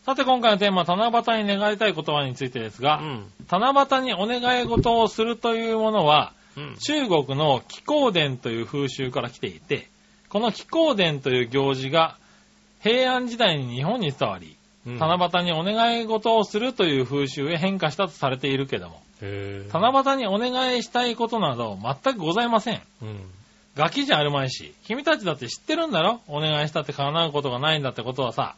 [0.10, 3.26] さて今回のテーマ、七夕に願いたいことはについてですが、うん。
[3.48, 6.76] 七夕にお願い事をするというものは、うん。
[6.78, 9.88] 中国の気候伝という風習から来ていて、
[10.30, 12.18] この気候伝という行事が
[12.82, 14.56] 平安時代に日本に伝わり、
[14.88, 22.82] うん七夕にお願い事をするという風習へ変化したとされているけども、七夕にお願いしたいことなど全くございません。
[23.04, 23.20] うん。
[23.76, 26.22] ガキじゃあるまいし、君たちだって知ってるんだろ？
[26.28, 28.56] お願いしたって叶うことがないんだってことはさ。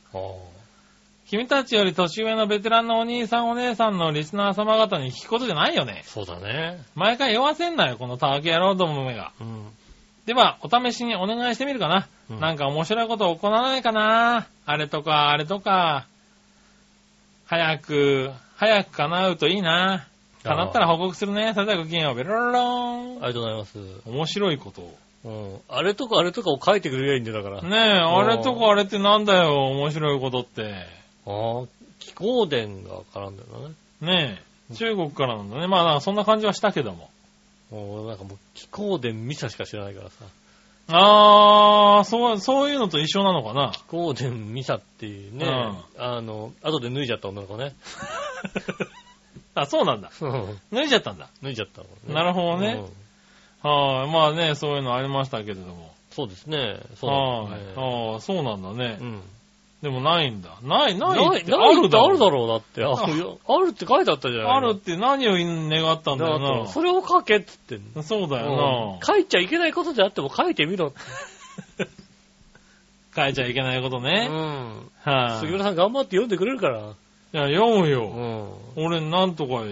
[1.31, 6.03] 君たちより年上のベテランのお兄さんお姉さんのリスナー様方に聞くことじゃないよね。
[6.05, 6.81] そうだね。
[6.93, 9.31] 毎回酔わせんなよ、このたわけ野郎どもめが。
[9.39, 9.67] うん。
[10.25, 12.09] では、お試しにお願いしてみるかな。
[12.29, 14.45] うんなんか面白いこと起こらないかな。
[14.65, 16.05] あれとか、あれとか。
[17.45, 20.07] 早く、早く叶うといいな。
[20.43, 21.53] 叶ったら報告するね。
[21.53, 22.15] それではごきげんよう。
[22.15, 23.23] ベロロローン。
[23.23, 23.79] ありがとうございます。
[24.05, 24.97] 面白いことを。
[25.23, 25.59] うん。
[25.69, 27.61] あれとかあれとかを書いてくれりゃいいんだから。
[27.61, 30.99] ねえ、あれとかあれってなんだよ、面白いことって。
[31.25, 31.67] ああ、
[31.99, 33.75] 気候伝が絡んでるのね。
[34.01, 34.41] ね
[34.71, 35.67] え、中国からなんだね。
[35.67, 37.09] まあ、なんかそんな感じはしたけども。
[37.71, 40.25] もうなんかもう気候伝ミサしか知らないからさ。
[40.89, 43.71] あー、そう、そういうのと一緒なのかな。
[43.73, 45.45] 気候伝ミサっていうね、
[45.97, 47.73] うんあの、後で脱いじゃった女の子ね。
[49.55, 50.11] あ、そうなんだ。
[50.19, 51.29] うん脱いじゃったんだ。
[51.41, 52.13] 脱いじゃったのね。
[52.13, 53.01] なるほどねうん
[53.63, 55.93] はい、まあね、そういうのありましたけれども。
[56.09, 56.79] そうですね。
[56.99, 57.83] そうはい、なんですね。
[57.83, 58.97] ああ、そうなんだね。
[58.99, 59.21] うん。
[59.81, 60.49] でもないんだ。
[60.61, 61.97] ない、なないいってあないって。
[61.97, 62.83] あるだろう、だって。
[62.83, 68.03] ああいやあるって書いてあったじゃないあるって何を願ったんだだからよそれを書けって言ってんな。
[68.03, 68.51] そうだの。
[68.55, 70.99] ようん書いちゃいけないことであっても書いてみろって。
[73.15, 73.23] な。
[73.25, 74.27] 書いちゃいけないことう ね。
[74.27, 74.89] ん。
[75.03, 76.79] はい、杉村さん頑張って読んでくれるから。
[76.79, 76.81] い
[77.37, 78.03] や、読むうよ。
[78.03, 78.49] ん。
[78.75, 79.63] 俺なんとか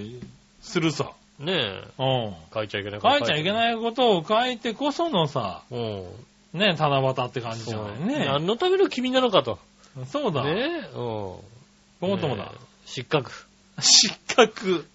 [0.61, 1.11] するさ。
[1.37, 1.83] ねえ。
[1.99, 2.33] うん。
[2.53, 3.53] 書いちゃいけないこと書いちゃいけい。
[3.53, 6.05] ないことを書いてこそのさ、うん。
[6.53, 8.25] ね、七夕って感じじゃないね。
[8.25, 9.59] 何のための君なのかと。
[10.07, 10.43] そうだ。
[10.43, 10.55] ねえ。
[10.55, 10.95] うん。
[10.95, 12.51] ごもっともだね。
[12.53, 13.31] え失格。
[13.79, 14.85] 失格。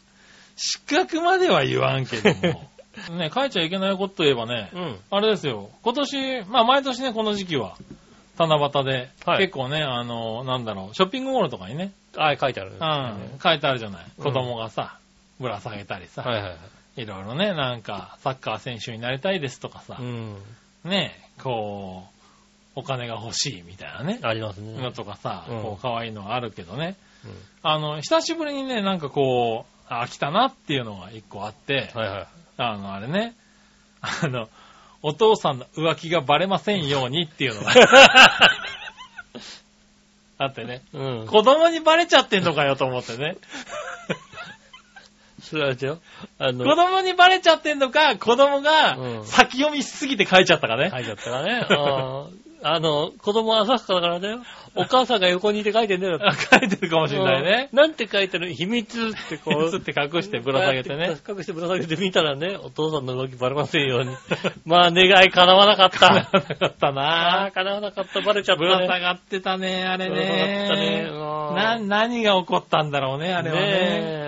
[0.56, 2.70] 失格までは言わんけども。
[3.18, 4.98] ね、書いちゃいけないことといえばね、うん。
[5.10, 5.70] あれですよ。
[5.82, 7.76] 今年、まあ毎年ね、この時期は、
[8.38, 12.72] 七夕で、はい結構ね、あの、なんだろう、ショッピングモールとかにね、あ、書いてある。
[12.72, 14.04] うん、書いてあるじゃない。
[14.18, 14.98] うん子供がさ、
[15.40, 16.56] ぶら下げたりさ、はいはいは
[16.96, 17.02] い。
[17.02, 20.36] いろいろね、なんか、サッカー選手になりたいですとかさう、ん。
[20.84, 22.13] ね、こう、
[22.76, 24.80] お金が欲しいみたいなね、ありますね。
[24.82, 27.30] のとかさ、うんこう、可愛いのがあるけどね、うん
[27.62, 32.26] あの、久しぶりにね、なんかこう、あ、来たなっていうのが一個あって、はいはい。
[32.58, 33.34] あの、あれね、
[34.00, 34.48] あの、
[35.02, 37.72] お父さんの浮気がバレませんようにっていうのが
[40.38, 41.26] あってね、うん。
[41.26, 43.36] 子供にバレちゃってんのかよと思ってね。
[45.42, 45.98] それはあれだよ。
[46.38, 50.90] あの、子供にバレちゃってんのか、子供がうん先読みしすぎて書いちゃったかね。
[50.90, 51.66] 書いてあったからね。
[51.68, 54.42] あーあの、子供は浅はかだからだよ。
[54.76, 56.18] お母さんが横にいて書いてんだよ。
[56.50, 57.68] 書いてるかもしれないね。
[57.72, 59.70] うんなんて書いてる秘密ってこう。
[59.70, 61.16] つって隠してぶら下げてね。
[61.28, 64.16] 隠してぶら下げてみたらね、お父さんの動きバレませんように。
[64.66, 66.14] まあ、願い叶わなかった。
[66.14, 68.20] なかったあなあ、叶わなかった。
[68.20, 69.00] バレちゃったぶら下ね。
[69.00, 71.10] がってたね、あれぶら下がったね
[71.54, 73.62] な、何が起こったんだろうね、あれはね。
[73.62, 74.24] ねえ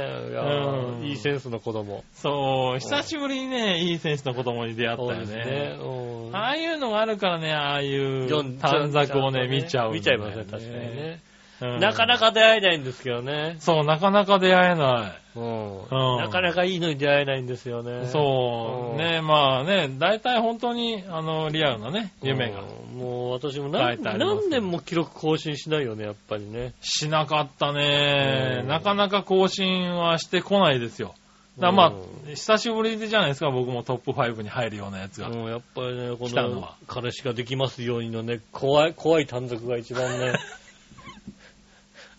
[1.02, 2.04] いいいセンスの子供。
[2.12, 5.78] そう、久しぶりにね、いい選手の子供に出会ったよねね。。
[5.80, 8.28] うんああいうのがあるからね、ああいう
[8.60, 9.92] 短冊をね、見ちゃう。
[9.92, 11.20] 見ちゃいますね、確かにね。
[11.20, 11.36] うん
[11.80, 13.56] なかなか出会えないんですけどね。
[13.60, 18.04] そう、なかなか出会えなうんうんなかなかいいのに出会えないんですよね。
[18.04, 18.06] い。
[18.08, 22.60] そうう、んね、まあね、大体本当に、あの、リアルなね、夢が。
[22.60, 26.72] うんもう私も書何年も記録更新しないよね、やっぱりね。
[26.80, 28.64] しなかったねう。
[28.64, 31.14] んなかなか更新はしてこないですよ。
[31.58, 35.28] だまあう、久しぶりじゃないですか、僕もトップ5に入るようなやつが。
[35.28, 40.34] うん、やっぱりね、この彼氏ができますようにのね、怖い、怖い短冊が一番ね、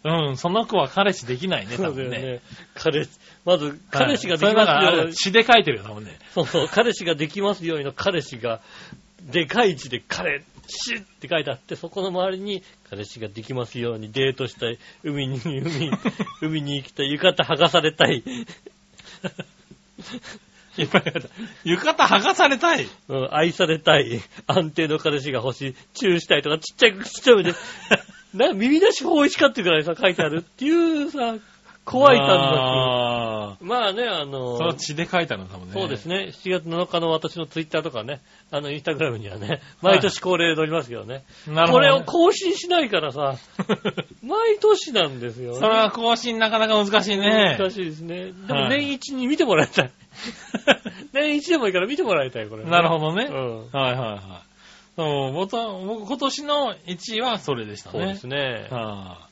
[0.03, 2.21] うん、その子は彼氏できないね、多分ね。
[2.21, 2.41] ね。
[2.75, 3.09] 彼氏、
[3.45, 6.17] まず、彼氏がではいきますように、詩で書いてるよ、多分ね。
[6.33, 8.61] そうそう、彼氏ができますようにの彼氏が、
[9.21, 15.91] でかい字で彼氏って書いてあって、そこの周りに、彼氏ができますようにデートしたい、海に、海、
[16.41, 18.23] 海に行きたい、浴衣剥がされたい、
[20.77, 21.29] いっぱい書いてある
[21.63, 22.87] 浴衣剥がされたい。
[23.07, 27.53] うん愛されたい、安定の彼氏が欲しい、チューしたいとか、ちっちゃい、ちっちゃいで、
[28.33, 30.39] な、耳出し法一かっていうくらいさ、書いてある。
[30.39, 31.35] っていうさ、
[31.87, 33.63] 怖い短あ冊。
[33.63, 35.73] まあね、あーのそれは血で書いてあるの、多分ね。
[35.73, 36.31] そうですね。
[36.33, 38.19] 7月7日の私のツイッターとかね、
[38.51, 41.23] あの、インスタグラムにはね、毎年恒例で載りますけどね。
[41.47, 41.89] なるほどね。
[41.89, 43.35] これを更新しないからさ、
[44.21, 45.59] 毎年なんですよ、ね。
[45.59, 47.55] それは更新なかなか難しいね。
[47.57, 48.25] 難しいですね。
[48.25, 49.91] でもはい年一に見てもらいたい。
[51.13, 53.29] 年一でもいいから見てもらいたい、これ、なるほどね。
[53.31, 53.57] うん。
[53.71, 54.21] はいはいはい。
[54.97, 57.99] そう、僕今年の1位はそれでしたね。
[57.99, 58.67] そうですね。
[58.69, 59.26] はい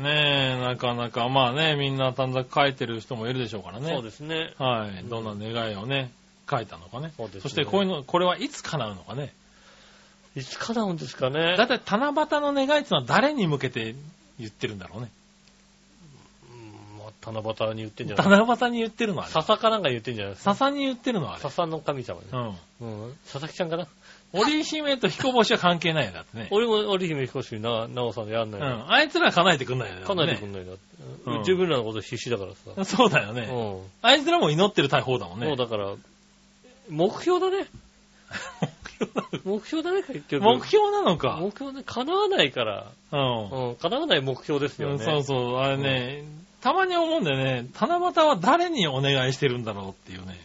[0.00, 3.92] ねえ、なかなか、まあね、みんな短冊書いてる人もいるでしょうからね。
[3.94, 4.54] そうですね。
[4.58, 5.04] はい。
[5.08, 6.10] どんな願いをね、
[6.50, 7.12] 書いたのかね。
[7.16, 9.32] そうですねそしてこういうの、これはいつ叶うのかね。
[10.36, 11.56] いつ叶うんですかね。
[11.56, 13.94] だいたい七夕の願いっていうのは誰に向けて
[14.38, 15.10] 言ってるんだろうね。
[17.22, 19.32] 七夕に言ってんじゃない七夕に言ってるのはね。
[19.32, 20.36] 笹かなんか言ってんじゃない。
[20.36, 21.38] 笹に言ってるのは。
[21.38, 22.26] 笹の神様ね。
[22.32, 22.36] う
[22.84, 23.04] ん。
[23.04, 23.16] うん。
[23.24, 23.86] 佐々木ちゃんかな
[24.32, 26.48] 織姫と彦星は関係ないよだってね。
[26.52, 28.76] 俺も織姫彦星な、なおさんでやんなういの。
[28.86, 28.92] ん。
[28.92, 30.06] あいつら叶えてくんないよね。
[30.06, 30.72] かなりくんないな。
[30.72, 30.80] うん
[31.40, 32.84] 自分らのこと必死だからさ。
[32.84, 33.42] そうだよね。
[33.50, 33.90] うん。
[34.02, 35.46] あいつらも祈ってる大方だもんね。
[35.46, 35.94] もうだから、
[36.88, 37.66] 目標だね。
[39.44, 40.44] 目標だね、結局。
[40.44, 41.38] 目標なのか。
[41.40, 42.86] 目標ね、叶わないから。
[43.12, 43.50] うん。
[43.50, 45.04] うん、叶わない目標ですよね。
[45.04, 46.24] そうそう、あれね、
[46.60, 50.38] たまに思うんだよね、七夕は誰にお願いしてるんだろうっていうね。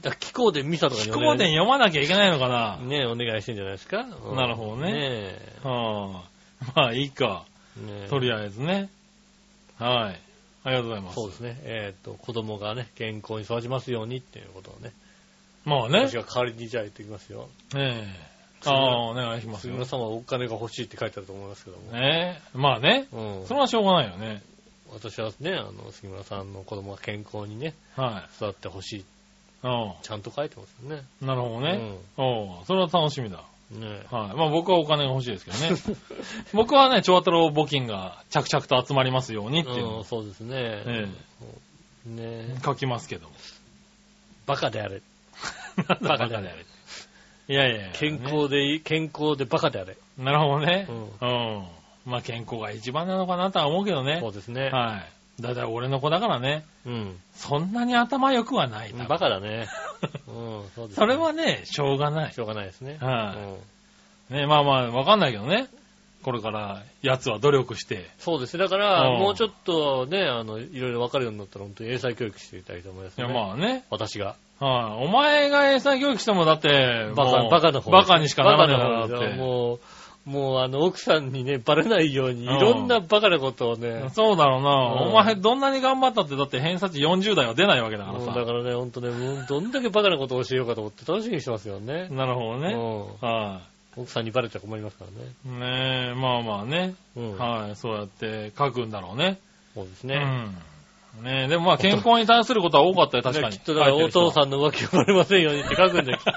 [0.00, 2.78] だ気候でミサとかに飛行伝読まなきゃいけないのかな。
[2.78, 4.00] ねお願いしてんじゃないですか。
[4.00, 6.22] うんなるほどねねは
[6.64, 7.44] あ、まあいいか。
[7.80, 8.88] えねとりあえずね。
[9.78, 10.20] はい。
[10.64, 11.14] ありがとうございます。
[11.14, 11.60] そうですね。
[11.62, 14.92] えっ、と、子供がね、健康に育ちますようにっていうことをね。
[15.64, 16.16] まあね私。
[16.16, 17.48] が代わりにじゃあ言ってきますよ。
[17.76, 19.86] ええああ、お願いしますよ杉村。
[19.86, 21.92] さんはお金が欲しいって書いてあると思いますけども。
[21.92, 22.58] ねえ。
[22.58, 23.06] まあね。
[23.12, 24.42] うんそれはしょうがないよね。
[24.92, 29.00] 私はね、あの、杉村さんの子供が健康にね、は育ってほしい。
[29.00, 29.00] い。
[29.00, 29.04] う
[29.62, 31.02] ちゃんと書いてますよね。
[31.22, 31.26] ん。
[31.26, 31.96] なるほどね。
[32.16, 33.42] おうそれは楽しみだ。
[33.72, 33.80] うん。
[33.80, 34.36] ねはい。
[34.36, 35.70] まあ僕はお金が欲しいですけどね。
[36.54, 40.54] 僕はね、長太郎募金が着々と集まりますようにっていうのうん、をそうですね。
[40.56, 41.08] え
[42.06, 43.28] ね書きますけど。
[44.46, 45.02] バカであれ。
[46.00, 46.64] バカであれ。
[47.48, 47.92] いやいやいや。
[47.94, 49.94] 健康でいい、健康でバカであれ。
[49.94, 50.92] ねなるほどねう。
[50.92, 51.66] うん。
[52.06, 54.32] まあ健康が一番なのかなとは思うけどねそう。
[54.32, 54.70] ですね。
[54.70, 55.17] はい。
[55.40, 56.64] だいたい俺の子だからね。
[56.84, 57.16] うん。
[57.34, 58.90] そんなに頭良くはない。
[58.90, 59.68] 多分バカだね。
[60.26, 62.40] うん、そうですねそれはね、しょうがないし。
[62.40, 62.98] ょうがないですね。
[63.00, 63.56] はいうん
[64.30, 65.68] ね、まあまあ、わかんないけどね。
[66.22, 68.10] これから、奴は努力して。
[68.18, 68.64] そうですね。
[68.64, 73.34] だから、うんもうちょっとね、あの、いろいろ分かるようになったら、本当に英才教育していただきたいと思いますいや、ね。
[73.34, 73.84] まあね。
[73.88, 74.36] 私が。
[74.58, 75.06] はい。
[75.06, 77.90] お前が英才教育してもだって、バカ、バカの方。
[77.90, 79.36] バカにしかならないバカの方ですよだって。
[79.38, 79.80] もう、
[80.28, 85.04] もうあの、奥さんにね、バレないように、いうんろんなバカなことをね、そうだろうな。
[85.04, 88.26] うんお前どんなに頑張ったってだって偏差値40代は出ないわけだからさ。
[88.26, 92.08] もうだからね、ほんとね、もうどんだけバカなことを教えようかと思って楽しみにしてますよね。
[92.10, 92.74] なるほどね。
[92.74, 93.62] うは
[93.96, 95.16] ん奥さんにバレちゃ困りますからね。
[95.46, 95.60] い。
[95.60, 96.94] ねえ、まあまあね。
[97.16, 97.38] うん。
[97.38, 97.76] はい。
[97.76, 99.38] そうやって書くんだろうね。
[99.74, 100.16] そうですね。
[101.16, 101.24] うん。
[101.24, 103.56] ねえ、でもまあ健康に対することは多かったよ、確かに。
[103.56, 106.32] きっとだからお父さんんの浮気がバレませんようにって書くんだよ、きっと。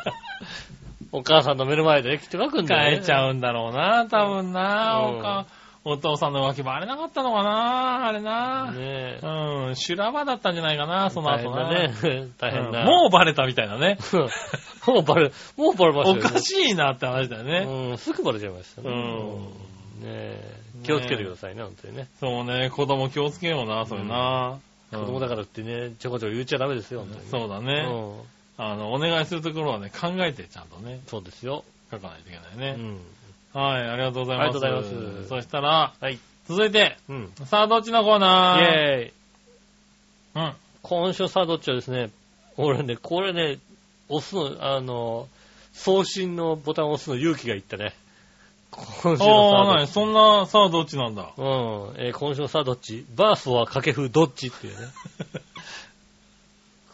[1.12, 2.90] お母さんの目の前でね、きっと書くんだよ、ね。
[2.92, 5.00] 変えちゃうんだろうな、多分な。
[5.10, 5.46] うんおか
[5.84, 8.72] お父さんの浮気バレなかったのかな、あれな。
[8.72, 9.20] ねえ。
[9.24, 11.70] うん、修羅場だったんじゃないかな、その後な。
[11.70, 12.28] 大変だね。
[12.38, 12.82] 大変だ。
[12.82, 13.98] うんもうバレたみたいなね。
[14.14, 14.16] う、
[14.92, 16.22] もうバレ、もうバレましたよ、ね。
[16.24, 17.66] おかしいなって話だよね。
[17.68, 18.90] うん、すぐバレちゃいましたね。
[18.92, 20.62] うんねえ。
[20.84, 22.08] 気をつけてくださいね、本当にね。
[22.20, 24.60] そうね、子供気をつけような、それな。
[24.92, 27.26] 子供だからってね、ちょこちょこ言っちゃダメですよ、本当に。
[27.28, 27.88] そうだね。
[27.90, 28.41] うん。
[28.58, 31.64] あの、お願いするところはね、考えてちゃんとね、そうですよ。
[31.90, 32.84] 書かないといけうないね。
[32.84, 33.00] ん。
[33.54, 34.58] はい、ありがとうございます。
[34.58, 36.20] ありがとうございますそしたら、はい。
[36.48, 37.34] 続いて、うん。
[37.42, 38.62] イさあ、どっちのコーナー？
[38.62, 39.14] ェーイ。
[40.36, 40.54] うん。
[40.84, 42.10] 今週さあどっちはですね、
[42.58, 43.60] 俺ね、これね、
[44.10, 45.28] 押すの、あの、
[45.74, 47.94] 送信のボタンを押すの勇気がいったね。
[48.72, 49.88] 今週のさああ。
[49.88, 51.32] そんな、さあ、どっちなんだ？
[51.38, 51.46] うん。
[51.98, 53.06] えー今週のさあどっち？
[53.16, 54.88] バースは掛布どっちっていうね。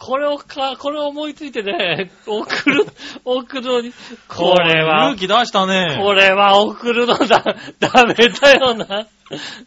[0.07, 2.85] これをか、これを思いついてね、 送る、
[3.25, 3.91] 送るのに、
[4.29, 5.99] これは勇、気出したね。
[6.01, 7.43] これは送るのだ、
[7.81, 9.05] ダメだよな。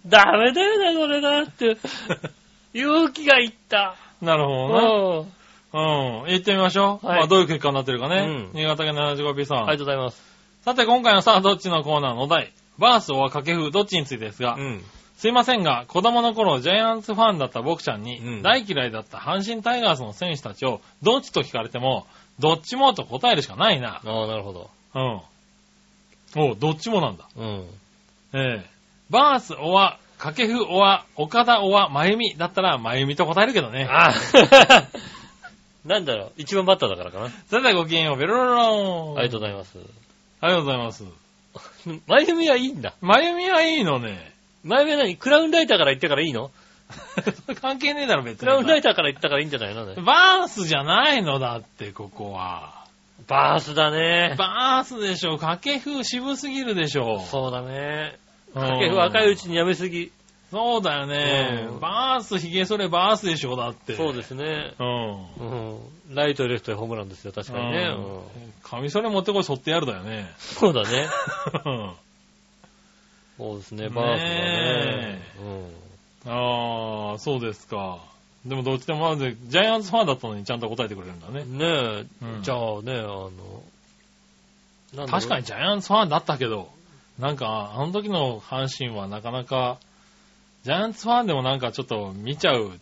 [0.07, 1.76] ダメだよな、これなって。
[2.72, 3.97] 勇気がいった。
[4.22, 5.26] なるほど
[5.74, 5.82] な。
[6.22, 6.32] うん。
[6.32, 7.07] 行ってみましょう。
[7.07, 8.22] はいまあ、どういう結果になってるかね。
[8.22, 9.59] うん新潟県 75P さん。
[9.59, 10.22] ありがとうございます。
[10.64, 12.51] さて、今回のさあ、どっちのコーナーのお題。
[12.78, 14.82] バースは掛布どっちについてですが、うん。
[15.21, 22.07] すいませんが、子供の頃、ジャイアンツファンだった僕ちゃんに、うん大嫌いだった阪神タイガースの選手たちを、どっちと聞かれても、
[22.39, 24.01] どっちもと答えるしかないな。
[24.03, 24.71] ああ、なるほど。
[24.95, 25.21] うん。
[26.43, 27.29] おうどっちもなんだ。
[27.37, 27.66] うん。
[28.33, 28.66] ええ
[29.11, 33.87] バース、おわ、掛布、おわ、岡田、おわ、まゆみだったら、まゆみと答えるけどね。
[33.91, 34.14] あ
[35.85, 37.29] なんだろう、一番バッターだからかな。
[37.51, 39.18] それではごきげんよう、ベロロローン。
[39.18, 39.79] ありがとうございます。
[40.41, 41.05] ありがとうございます。
[42.09, 42.95] 前髪はいいんだ。
[43.03, 44.30] まゆみはいいのね。
[44.65, 45.17] 前髪は何？
[45.17, 46.51] クラウンライターから言ったからいいの？
[47.61, 48.39] 関係ねえだろ、別に。
[48.41, 49.87] クラウンライターから言ったからいいんじゃないの？
[49.87, 49.95] ね。
[50.03, 52.75] バースじゃないのだって、ここは。
[53.29, 54.35] バースだね。
[54.39, 57.21] バースでしょ、掛布渋すぎるでしょ。
[57.21, 58.19] そうだね。
[58.55, 60.11] うん掛布若いうちにやめすぎ。
[60.51, 61.77] そうだよねう。
[61.77, 63.95] んバース、ヒゲ剃れバースでしょ、だって。
[63.95, 64.75] そうですね。
[64.81, 65.27] うん。
[65.37, 66.15] うん。
[66.17, 67.85] ライト、レフトへホームランですよ、確かにね。
[67.85, 68.23] ううんん
[68.65, 70.29] カミソリ持ってこい、剃ってやるだよね。
[70.39, 71.07] そうだね。
[73.41, 75.20] うんそうですね、バースだねね。
[76.26, 77.99] ああ、そうですか。
[78.47, 81.45] でもどっちでもまず、ジャイアンツファンだったのにちゃんと答えてくれるんだねう。
[81.45, 81.59] ん。
[81.59, 83.30] ねえ、うんじゃあね、あの、
[85.07, 86.70] 確かにジャイアンツファンだったけど、
[87.18, 89.78] なんか、あの時の阪神はなかなか、
[90.64, 92.72] ジャイアンツファンでもなんかちょっと見ちゃう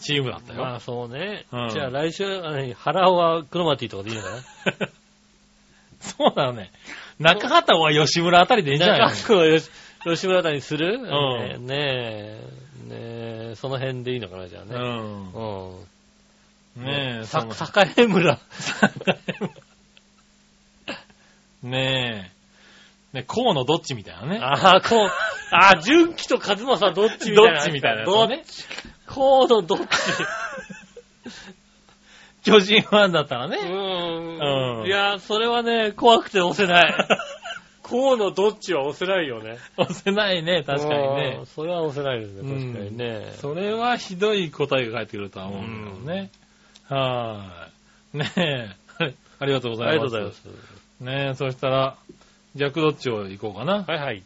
[0.00, 0.60] チームだったよ。
[0.60, 1.46] まあそうね。
[1.52, 4.38] うんじゃあ来週、あの腹尾はクロマティとかでいいのかな？
[6.00, 6.70] そうだよね。
[7.18, 9.10] 中畑は吉村あたりでいいんじゃないの？
[9.10, 9.70] 中尾吉
[10.04, 11.08] 吉村あたりにする、んね
[11.54, 12.38] え、ね
[12.90, 14.74] え、その辺でいいのかな、じゃあね。
[14.74, 15.32] うん。
[15.32, 16.84] うん。
[16.84, 18.38] ねえ、さ、その栄村。
[21.62, 22.30] ね
[23.12, 23.16] え。
[23.16, 24.38] ね、河野どっちみたいなね。
[24.40, 25.08] ああ、こう、
[25.50, 27.54] ああ、純喜と和正どっちみたいな。
[27.54, 28.64] どっちみたいなやつどっねち？
[29.06, 29.84] コードどっち？
[32.44, 33.56] 巨人ファンだったらね。
[33.56, 34.86] うーうんん。
[34.86, 36.94] いや、それはね、怖くて押せない。
[37.88, 39.56] コーのどっちは押せないよね。
[39.76, 41.46] 押せないね、確かにねうん。。
[41.46, 43.32] それは押せないですね、うん確かにね。
[43.40, 46.30] それはひどい答えが返ってくるとは思うんだけどね。
[46.88, 48.18] はーい。
[48.18, 48.76] ねえ。
[49.40, 50.00] ありがとうごありざいます。
[50.00, 50.68] がとうございます。
[51.00, 51.96] ねえ、そしたら、
[52.56, 53.84] 逆どっちを行こうかな。
[53.84, 54.22] はいはい。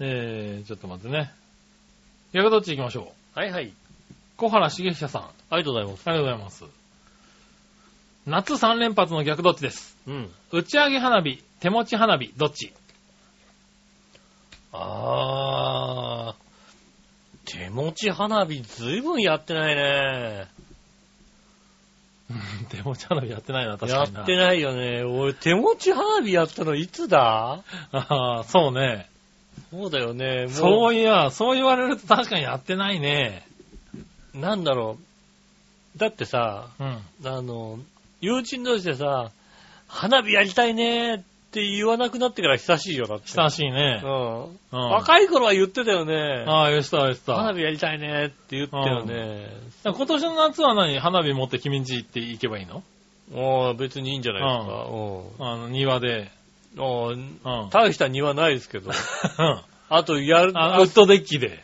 [0.00, 1.32] えー、ちょっと待ってね。
[2.32, 3.38] 逆どっち行きましょう。
[3.38, 3.72] はいはい。
[4.36, 5.22] 小原茂久さん。
[5.22, 6.00] あありがとうございます。
[6.06, 6.64] りがとうございます。
[8.26, 9.96] 夏3連発の逆どっちです。
[10.06, 10.30] うん。
[10.52, 12.72] 打ち上げ花火、手持ち花火、どっち
[14.72, 16.40] あー。
[17.46, 20.46] 手持ち花火ずいぶんやってないね。
[22.70, 24.22] 手持ち花火やってないな、確やかにな。
[24.22, 25.02] ってないよね。
[25.02, 27.62] 俺、手持ち花火やったのいつだ？
[27.92, 29.08] ああ、そうね。
[29.72, 30.42] そうだよね。
[30.42, 33.46] もう、そういや、そう言われると確かにやってないね。
[34.32, 34.98] なんだろ
[35.96, 35.98] う。
[35.98, 37.02] だってさ、うん。
[37.24, 37.80] あの、
[38.20, 39.32] 友人同士でさ、
[39.88, 41.24] 花火やりたいねって
[41.54, 43.28] 言わなくなってから久しいよ、だって。
[43.36, 44.00] 親しいね。
[44.04, 44.44] うん。
[44.44, 44.56] うん。
[44.70, 46.44] 若い頃は言ってたよね。
[46.46, 47.34] ああ、よしたよした。
[47.34, 49.48] 花火やりたいねって言ったよね。
[49.84, 50.98] 今年の夏は何？
[50.98, 52.84] 花火持って君んち行って行けばいいの？
[53.32, 54.72] もう別にいいんじゃないですか。
[55.52, 56.30] あの、庭で。
[56.78, 57.40] あうん。
[57.42, 58.90] あ大した庭ないですけど。
[59.38, 59.60] うん
[59.92, 61.58] あと、やる、あウッドデッキで。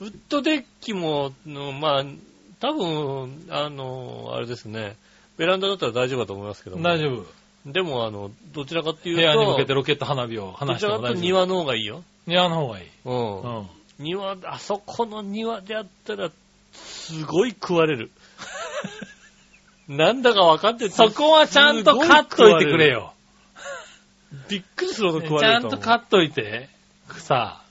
[0.00, 2.04] ウッドデッキも、のまあ、
[2.58, 4.96] 多分、あの、あれですね。
[5.36, 6.82] ベランダだったら大丈夫だと思いますけども。
[6.82, 7.26] 大丈夫。
[7.66, 11.22] でも、あの、どちらかっていう部と、屋に向けてロケット花火をどちらかというと離しても大丈夫。
[11.22, 12.04] 庭の方がいいよ。
[12.26, 12.86] 庭の方がいい。
[13.04, 13.42] うん。
[13.42, 13.66] うん。
[13.98, 16.30] 庭、あそこの庭でやったら、
[16.72, 18.10] すごい食われる。
[19.88, 22.88] なんだか分かっててそこはちゃんとカッといてくれ。
[22.88, 23.14] よ。
[24.48, 25.78] びっくりするほど食わちゃれると思う。
[25.78, 26.68] んとカッといて。
[27.18, 27.62] さ、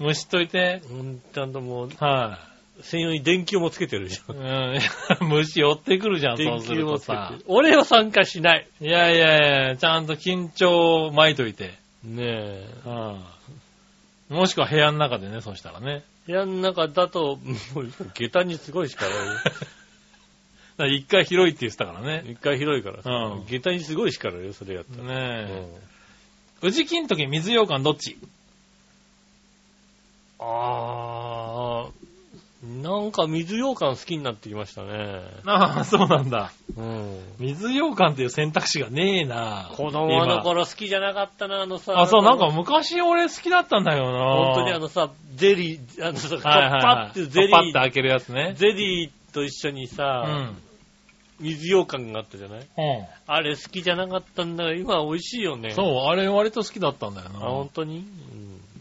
[0.00, 0.82] 蒸しといて。
[0.90, 2.38] うんちゃんともう、は
[2.82, 4.36] 専用に電球もつけてるじゃい。
[4.36, 4.40] ん。
[4.40, 5.28] うん。
[5.28, 7.44] 虫寄ってくるじゃん、そう電すると球もつけてさる。。
[7.46, 8.66] 俺は参加しない。
[8.80, 11.74] いやいやいや、ちゃんと緊張巻いといて。
[12.04, 12.66] ねえ。
[12.86, 14.36] うん。
[14.36, 16.02] もしくは部屋の中でね、そしたらね。
[16.26, 17.38] 部屋の中だと、
[17.74, 19.26] もう、下駄にすごい叱られる。
[19.34, 19.52] だか
[20.78, 22.24] ら一回広いって言ってたからね。
[22.26, 25.44] 一回広いからさうん下駄にすごい叱られるよ、それやったら。
[25.44, 25.52] ねえ。
[25.52, 25.90] うん
[26.62, 28.18] 宇治金時水羊羹どっち？
[30.38, 30.46] あー、
[32.62, 35.22] なんか水羊羹好きになってきましたね。
[35.46, 36.52] ああ、そうなんだ。
[36.76, 37.18] うん。
[37.38, 39.70] 水羊羹っていう選択肢がねえな。
[39.72, 41.92] 子供の頃好きじゃなかったな、あのさ。
[41.92, 44.44] 今あ、そう、なんか昔俺好きだったんだよな。
[44.44, 48.52] 本当にあのさ、ゼリー、あのさ、はいはいはい、パッてゼリー、パッて開けるやつね。
[48.56, 50.58] ゼリーと一緒にうさ、ん。
[51.40, 52.60] 水羊羹があったじゃない？
[52.60, 52.66] うん。
[53.26, 55.70] あれ好きじゃなかったんだが、今は美味しいよね。
[55.70, 55.72] う。
[55.72, 57.70] そう、あれ割と好きだったんだよあ、な本。
[57.72, 58.04] 当に、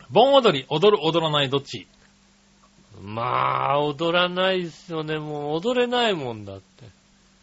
[0.09, 1.77] 盆踊り、踊る、踊らない、どっち？
[1.77, 1.98] うん、
[3.01, 5.17] まあ、踊らないですよね。
[5.17, 6.63] もう踊れないもんだって。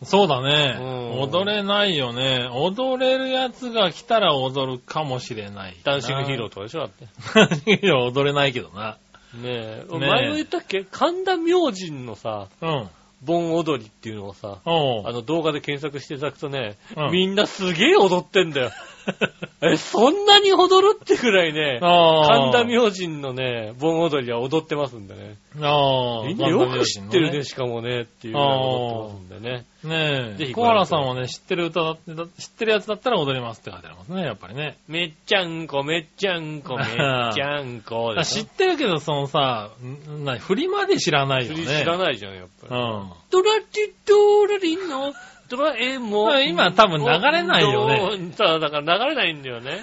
[0.04, 0.76] そうだね。
[0.78, 2.48] うん踊れないよね。
[2.52, 5.76] 踊れるやつが来たら踊るかもしれない。
[5.84, 7.06] ダンシングヒーローとかでしょだって。
[7.34, 8.98] ダンシングヒーロー踊れないけどな。
[9.34, 9.84] ねえ。
[9.84, 10.84] ねえ前も言ったっけ？
[10.84, 12.88] 神田明神のさ、うん。
[13.24, 18.70] 盆踊りっていうのをさ、あの動画で検索していただくとね、うんみんなすげえ踊ってんだよ。
[19.62, 21.78] え、そんなに踊るってくらいね。
[21.80, 25.36] 神田明神のね、盆踊りは踊ってますんでね。
[25.60, 26.26] ああ。
[26.26, 27.44] みんなよく知ってるね、ね。
[27.44, 29.64] しかもね、っていうぐらい踊ってますんでね。
[29.84, 30.36] ねえ。
[30.36, 34.76] ぜひ小原さんはね、知ってる歌だって、だ知ってるやつだったら踊れますって書いてありますね、やっぱりね。
[34.88, 36.86] めっちゃんこ、めっちゃんこ、めっ
[37.34, 41.56] ちゃんこ知ってるけど、そのさ、んな振りまで知らないよょ。
[41.56, 41.64] ね。
[41.64, 42.82] 知らないじゃん、やっぱり。
[42.82, 43.10] うん。
[43.30, 45.14] ドラティドラリンの
[45.48, 46.48] ドラえもん。
[46.48, 48.32] 今多分流れないよねね。
[48.36, 49.80] そう、だから流れないんだよね。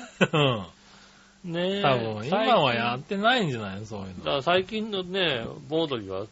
[1.44, 1.54] うん。
[1.54, 1.82] ねえ。
[1.82, 6.26] 多分、今はやってないんじゃないのそういうだから最近のね、盆踊りは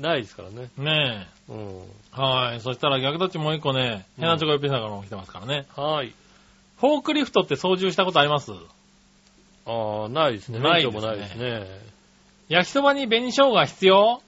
[0.00, 0.68] ないですからね。
[0.78, 0.84] の。
[0.84, 1.56] ねうん。
[2.16, 2.20] え。
[2.20, 2.60] はい。
[2.60, 5.66] そしたら逆どっちもう一個ね、うんヘナチョコヨッピーさんからも来てますからね。
[5.76, 6.12] はい。
[6.80, 8.52] フォークリフトって操縦したことあります？
[9.66, 10.60] ああ、ないですね。
[10.60, 10.90] ないで
[11.26, 11.66] すね。
[12.48, 14.22] 焼きそばに紅生姜必要？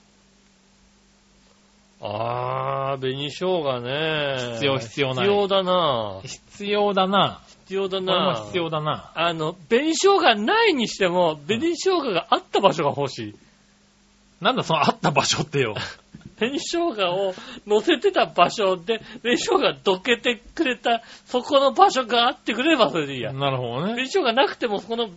[2.03, 4.53] ああ、紅生姜ね。
[4.55, 6.21] 必要必要ない必要だな。
[6.23, 7.41] 必要だな。
[7.65, 8.45] 必要だこれもな。
[8.47, 9.13] 必要だな。
[9.15, 13.35] あの、紅生姜ないにしても、紅生姜があった場所が欲しい。
[14.41, 15.75] なんだそのあった場所ってよ。
[16.39, 17.35] 紅生姜を
[17.67, 23.35] 乗せてた場所で、紅生姜どけてくれた、そこの場所があってくれればそれでいいや。
[23.35, 23.93] なるほどね。
[23.93, 25.11] 紅生姜なくても、そこの、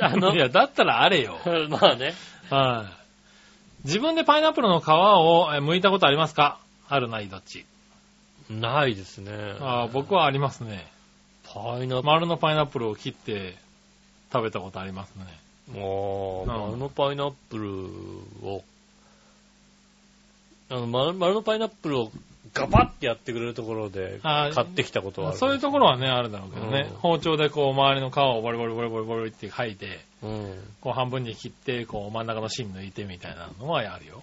[0.00, 1.38] あの い、や、だったらあれよ。
[1.68, 2.14] まあね。
[2.50, 2.99] はい。
[3.84, 6.58] 自分でパイナップルの皮をえ剥いたことありますか？
[6.88, 7.64] あるないどっち
[8.50, 9.32] ないですね。
[9.60, 10.86] あー僕はありますね。
[11.44, 13.56] パイナップ丸のパイナップルを切って
[14.32, 15.24] 食べたことありますね。
[15.74, 15.80] ル。
[15.80, 18.62] もう、うん丸のパイナップルを、
[20.68, 22.12] あの丸丸のパイナップルを
[22.52, 25.38] ガバッてやってくれるところで買ってきたことはある。
[25.38, 26.88] そういうところはね、あるだろうけどね。
[26.90, 30.54] うん包丁でこう周りの皮をボリボリボリボリボリって剥いて、うん。
[30.80, 34.22] こう半分に切って、こう真ん中の芯抜いてみたいなのはあるよ。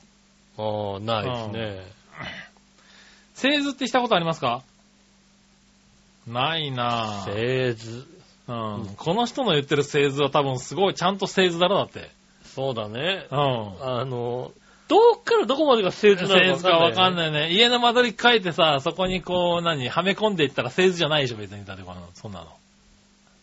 [0.58, 1.92] ああ、ないですね。
[3.34, 4.64] 製図ってしたことありますか？
[6.28, 7.34] ないなぁ。
[7.34, 8.06] 製図。
[8.48, 8.90] うん。
[8.98, 12.10] この人の言ってる製図は多分すごいちゃんと製図だろ、だって。
[12.44, 13.28] そうだね。
[13.32, 13.38] うん。
[13.38, 14.52] あの、
[14.88, 17.16] どっからどこまでが製図なの製図かわかんい。
[17.16, 17.52] ないね。
[17.52, 21.66] 家の間取り書いてさ、そこにこう、何、はめ込んでいったら製図じゃないでしょ、別に。
[21.66, 22.46] だってこの、そんな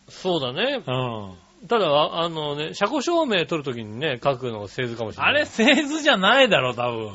[0.09, 0.81] そうだね。
[0.85, 1.35] の。
[1.61, 1.67] うん。
[1.67, 1.87] ただ、
[2.21, 5.35] あのね、車庫証明取るときにね、書くのが製図かもしれない。
[5.35, 7.13] あれ製図じゃないだろ、多分。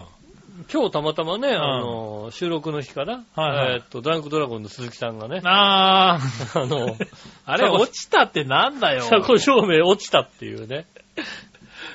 [0.73, 6.61] 今日たまたまね、んあの、収録の日から、はいはいえーっと、ドランクドラゴンの鈴木さんがね、あー。
[6.61, 6.97] あの、
[7.47, 9.03] あれ 落ちたってなんだよ。
[9.03, 10.87] 車庫証明落ちたっていうね。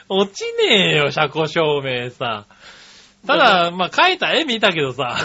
[0.09, 2.45] 落ちねえよ、車庫証明さ。
[3.25, 5.15] ただ、まあ、描いた絵見たけどさ、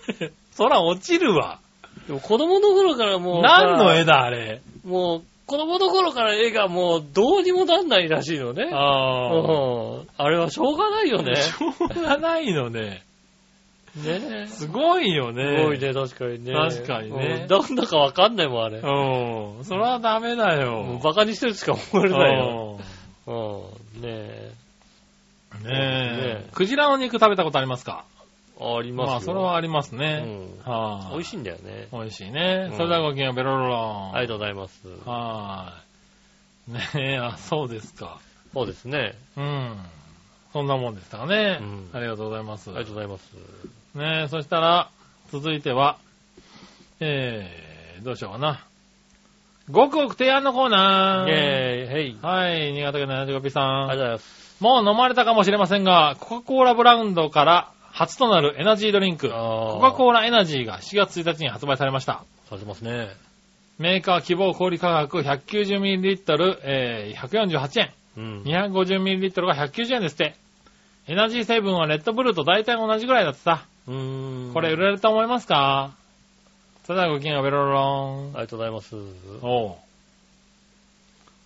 [0.52, 1.58] そら落ちるわ。
[2.06, 4.60] でも子供の頃からもうさ、何の絵だ、あれ。
[4.84, 8.68] もう、子供の頃から絵がもうどうにもなんないらしいのね。
[8.72, 11.36] あうんあれはしょうがないよね。
[11.36, 13.04] しょうがないのね。
[13.96, 15.56] ねすごいよね。
[15.56, 16.52] すごいね、確かにね。
[16.52, 18.78] 確かにねうんどんなかわかんないもん、あれ。
[18.78, 19.64] うん。
[19.64, 21.02] それはダメだもよう。
[21.02, 22.80] バカにしてるしか思えないよ。
[23.26, 23.62] うう
[23.98, 24.02] ん。
[24.02, 24.52] ねえ。
[25.58, 25.76] んねね
[26.46, 26.48] え。
[26.52, 28.04] クジラの肉食べたことありますか？
[28.58, 29.10] ありますよ。
[29.12, 30.20] まあ、それはありますうね。
[30.20, 30.58] ん。
[30.64, 31.12] はい。
[31.14, 31.88] 美味しいんだよね。
[31.92, 32.74] 美味しいねう。
[32.74, 34.14] んそれではごきげんよう、ベロロロン。
[34.16, 34.88] ありがとうございます。
[35.04, 35.74] は
[36.68, 36.72] い。
[36.72, 38.18] ねえ、あ、そうですか。
[38.54, 39.14] そうですね。
[39.36, 39.76] うん。
[40.52, 41.58] そんなもんでしたかね。
[41.60, 42.70] うんありがとうございます。
[42.70, 43.32] ありがとうございます。
[43.94, 44.88] ねえ、そしたら、
[45.30, 45.98] 続いては、
[47.00, 48.64] えー、どうしようかな。
[49.70, 51.28] ごくごく提案のコーナー。
[51.28, 52.18] イェーイ、へい。
[52.22, 53.88] はい、新潟県の 75P さん。
[53.88, 54.56] ありがとうございます。
[54.60, 62.24] もう飲まれたかもしれませんが、コカ・コーラブラウンドから初となるエナジードリンク、ココカ・コーラエナジーが7月1日に発売されました。
[62.48, 63.08] されてますね。
[63.78, 67.90] メーカー希望小売価格 190ml、えー、148円。
[68.16, 68.42] うん。
[68.44, 70.34] 250ml が190円ですって。
[71.08, 73.64] エナジー成分はレッドブルーと大体同じぐらいだってさ。
[73.86, 74.54] うーん。
[74.54, 75.92] これ売れると思いますか？
[76.86, 78.28] それではごきげんよう、ベロロロン。
[78.28, 78.94] ありがとうございます。
[79.42, 79.74] おう。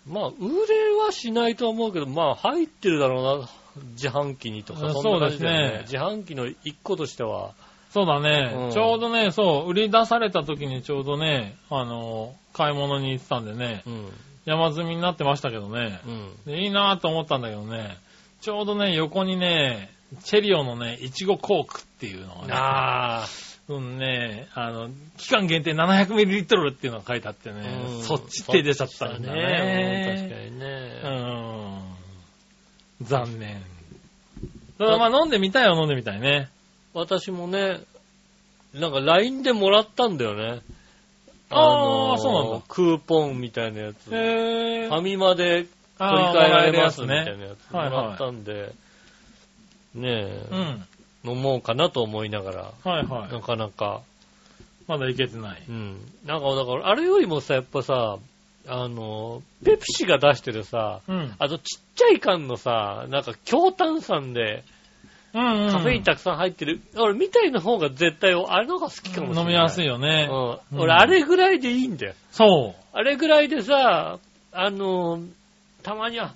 [0.07, 3.49] まあ、売れはしないと思うけど、まあ、入ってるだろうな。
[3.93, 7.55] 自販機にとか、あそんな感じだよそうです自販機の一個としては。
[7.91, 14.13] そうだね、うんちょうどね、そう、売り出された時にちょうどね、あの、買い物に行ってたんでね、うん。
[14.45, 16.53] 山積みになってましたけどね、うん。
[16.53, 17.97] でいいなぁと思ったんだけどね、
[18.43, 19.91] ちょうどね、横にね、
[20.23, 23.50] チェリオのね、いちごコークっていうのがね、ああ。
[23.77, 27.61] うんね、あの、期間限定 700ml っていうのが書いてあってね、
[27.97, 30.17] うんそっち手出ちゃったんだね。
[30.19, 31.01] 確かにね。
[33.01, 33.07] うん。
[33.07, 33.63] 残念。
[34.79, 36.49] ただまあ飲んでみたいは飲んでみたいね。
[36.95, 37.81] 私もね、
[38.75, 40.61] なんか LINE でもらったんだよね。
[41.51, 44.15] あーそうなんだクーポンみたいなやつ。
[44.15, 45.67] へファミマで
[45.99, 48.73] 取り替えられますみたいなやつもらったんで、
[49.95, 50.87] ねえ、うん。
[51.25, 53.33] 飲もうかなと思いながら、はいはい。
[53.33, 54.03] なかなか、
[54.89, 55.63] まだいけてない。
[55.69, 56.01] うん。
[56.25, 58.19] なんかだから、あれよりもさ、やっぱさ、
[58.67, 61.35] あの、ペプシが出してるさ、うん。
[61.39, 64.65] あとちっちゃい缶のさ、なんか強炭酸で
[65.33, 65.73] うん、うん。
[65.73, 69.45] カフェインたくさん入ってる、俺みたいな方が絶対、あれの方が好きかもしれない。
[69.45, 69.93] 飲みやすいよ。
[69.95, 70.29] よね。
[70.31, 70.77] うん。
[70.77, 72.15] うん俺あれぐらいでいいんだよ。
[72.33, 74.19] そあれぐらいでさ、
[74.53, 75.21] あの、
[75.83, 76.35] たまには、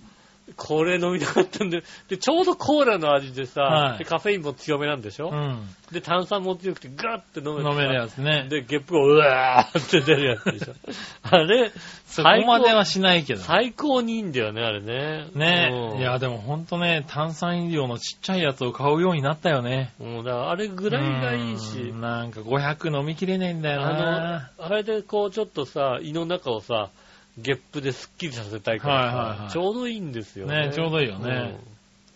[0.56, 5.32] これ飲みたかったんで、で、ちょうどコーラの味でさ、はいでカフェインも強めなんでしょ、う。
[5.32, 5.68] うん。
[5.90, 8.46] で、炭酸も強くてガーって飲めてさ飲めるやつね。
[8.48, 10.74] で、ゲップがうわーって出るやつでしょ？
[11.22, 11.72] あれ、
[12.06, 13.40] そこまではしないけど。
[13.40, 15.26] 最高にいいんだよね、あれね。
[15.34, 19.92] ねうんいや、でもほんとね、炭酸飲料のちっちゃいやつを買うようになったよね。
[19.98, 24.48] もうだからあれぐらいがいいしうん、なんか500飲みきれねえんだよな。
[24.58, 26.90] あの、あれでこうちょっとさ、胃の中をさ、
[27.38, 30.68] ゲップでスッキリさせたいからさ、はいはいはいちょうどいいんですよね。
[30.68, 31.74] ねちょうどいいよねうん。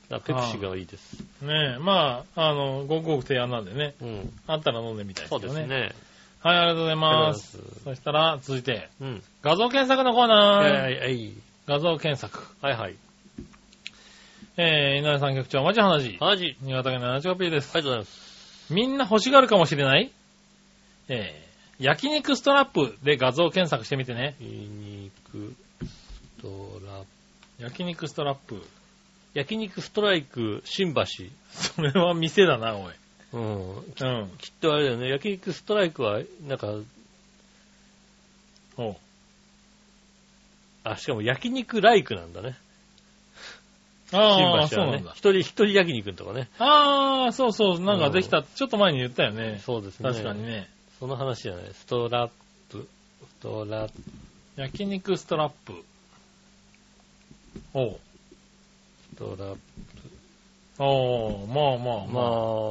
[0.08, 1.20] だからペプシがいいです。
[1.42, 4.32] ねえ、まあ、あの、ごくごく提案なんでね、うん。
[4.46, 5.40] あったら飲んでみたいですそう。
[5.40, 5.92] ですね。
[6.40, 7.58] はい、ありがとうございます。
[7.58, 9.22] ありがとうございますそしたら、続いて、うん。
[9.42, 10.82] 画像検索のコーナー。
[10.82, 11.32] はいはい。
[11.66, 12.42] 画像検索。
[12.62, 12.94] はいはい。
[14.56, 16.16] えー、井上さん局長、まじ話。
[16.20, 16.56] マジ。
[16.62, 17.70] 新潟県の 75P です。
[17.74, 18.72] ありがとうございます。
[18.72, 20.10] みんな欲しがるかもしれない？
[21.08, 24.36] えー、焼肉ストラップで画像検索してみてね。
[24.40, 24.46] 焼
[25.34, 27.04] 肉ストラ
[27.58, 28.62] 焼肉ストラップ。
[29.34, 31.04] 焼肉ストライク新橋。
[31.50, 32.94] それは店だな、おい。
[33.32, 33.76] うん。
[33.76, 33.84] うん。
[34.38, 35.08] きっとあれだよね。
[35.08, 36.68] 焼肉ストライクは、なんか、
[38.76, 38.96] おう
[40.84, 42.56] あ、しかも焼肉ライクなんだね。
[44.12, 44.68] ああ、新橋はね。
[44.68, 45.12] そうなんだ。
[45.12, 46.48] 一人、一人焼肉のとかね。
[46.58, 48.42] ああ、そうそう、なんかできた。
[48.42, 49.60] ちょっと前に言ったよね。
[49.64, 50.10] そうですね。
[50.10, 50.68] 確かにね。
[50.98, 51.64] その話じゃない。
[51.74, 52.30] ストラッ
[52.70, 52.88] プ、
[53.28, 54.00] ストラップ、
[54.59, 55.84] 焼肉ストラップ。
[57.74, 58.00] おう
[59.12, 59.61] ストラップ。
[60.80, 62.06] おうまあまあまあ。
[62.06, 62.20] ま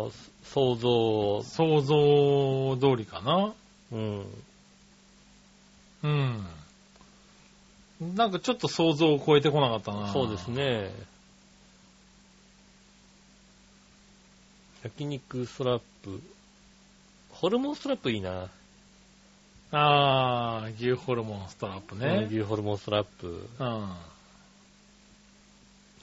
[0.10, 0.12] あ、
[0.44, 3.54] 想像、想像通りかな。
[3.94, 4.26] うん。
[6.04, 6.46] うん。
[8.16, 10.12] なんかちょっと想像を超えてこなかったな。
[10.12, 10.50] そうです。
[10.50, 10.92] ね。
[14.84, 16.22] 焼肉ストラップ。
[17.30, 18.50] ホルモンストラップいいな。
[19.72, 22.28] ああ、牛ホルモンストラップね。
[22.30, 23.96] 牛ホルモンストラップうん。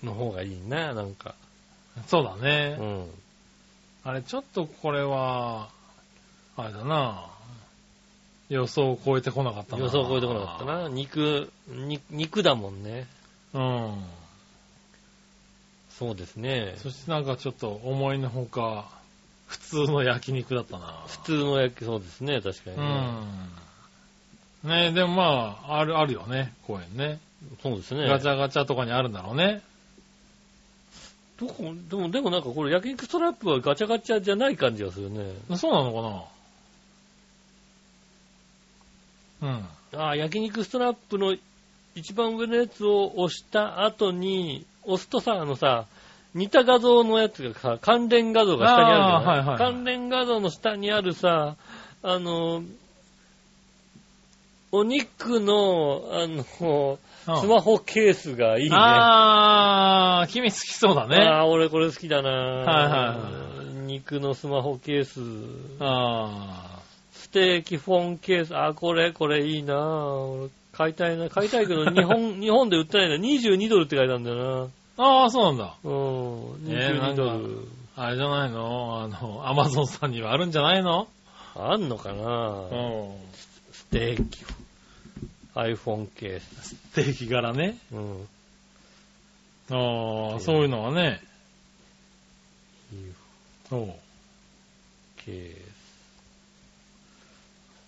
[0.03, 1.35] の方がいいな、なんか。
[2.07, 2.75] そうだうね。
[2.75, 3.11] ん。
[4.05, 5.71] あれ、ちょっとこれは、
[6.57, 7.31] あれだな。
[8.51, 9.83] 予想を超えてこなかったな。
[9.83, 10.89] 予想を超えてこなかったな。
[10.89, 13.07] 肉、に肉だもんね。
[13.55, 14.05] うん。
[15.89, 16.75] そうですね。
[16.79, 18.91] そしてなんかちょっと思いのほか、
[19.47, 21.05] 普通の焼肉だったな。
[21.07, 22.86] 普通の焼き、そうですね、確かにうね。
[24.64, 24.68] ん。
[24.68, 25.22] ねでもま
[25.68, 27.20] あ、ある、あるよね、公園ね。
[27.62, 28.09] そうですね。
[28.09, 29.62] ガチャガチャとかにあるんだろうね。
[31.38, 35.34] どこ、でも、でもなんかこれ焼肉ストラップはガチャガチャじゃない感じがするね。
[35.57, 35.92] そうなの
[39.40, 39.51] かな？
[39.51, 40.01] うん。
[40.01, 41.36] ああ、焼肉ストラップの
[41.95, 45.86] 一番上のやつを押した後に、押すとさ、あのさ、
[46.35, 51.57] 似た画像のやつがさ、関連画像が下にあるじゃない、はいはいはい関連画像の下にあるさ、
[52.03, 52.62] あの、
[54.72, 56.45] お肉の、あの、
[56.93, 58.76] うんスマホケースがいいね。
[58.78, 61.16] あー、君好きそうだね。
[61.16, 65.20] ああ、俺これ好きだなはいは肉のスマホケース。
[65.80, 66.80] あ
[67.12, 68.55] ステーキフォンケース。
[68.55, 71.30] あ、これ、これいいな俺買いたいな。
[71.30, 73.26] 買いたいけど、日本、 日本で売ってないんだ。
[73.26, 74.84] 22ドルって書いてあるんだよー。
[74.97, 75.64] あー、そうなんだ。
[75.64, 75.90] な。
[75.90, 75.92] うん。
[76.68, 77.68] えー22ドル。
[77.97, 79.03] あれじゃないの？
[79.03, 81.09] あの、アマゾンさんにはあるんじゃないの？
[81.55, 82.22] あんのかな？
[82.22, 83.16] うん。
[83.72, 84.45] ステーキ。
[85.55, 86.70] iPhone ケース。
[86.70, 87.78] ステーキ柄ね。
[87.92, 88.28] うん。
[89.70, 91.20] ああ、そういうのはね。
[93.70, 93.95] そう。
[95.16, 95.55] ケー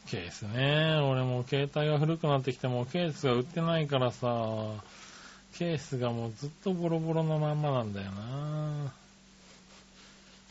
[0.07, 0.11] ス。
[0.11, 1.01] ケースね。
[1.03, 4.29] 俺も携帯が古くなってきてもケースが売ってないからさ、
[5.59, 8.93] ケースがもうずっとボロボロのまんまなんだよな。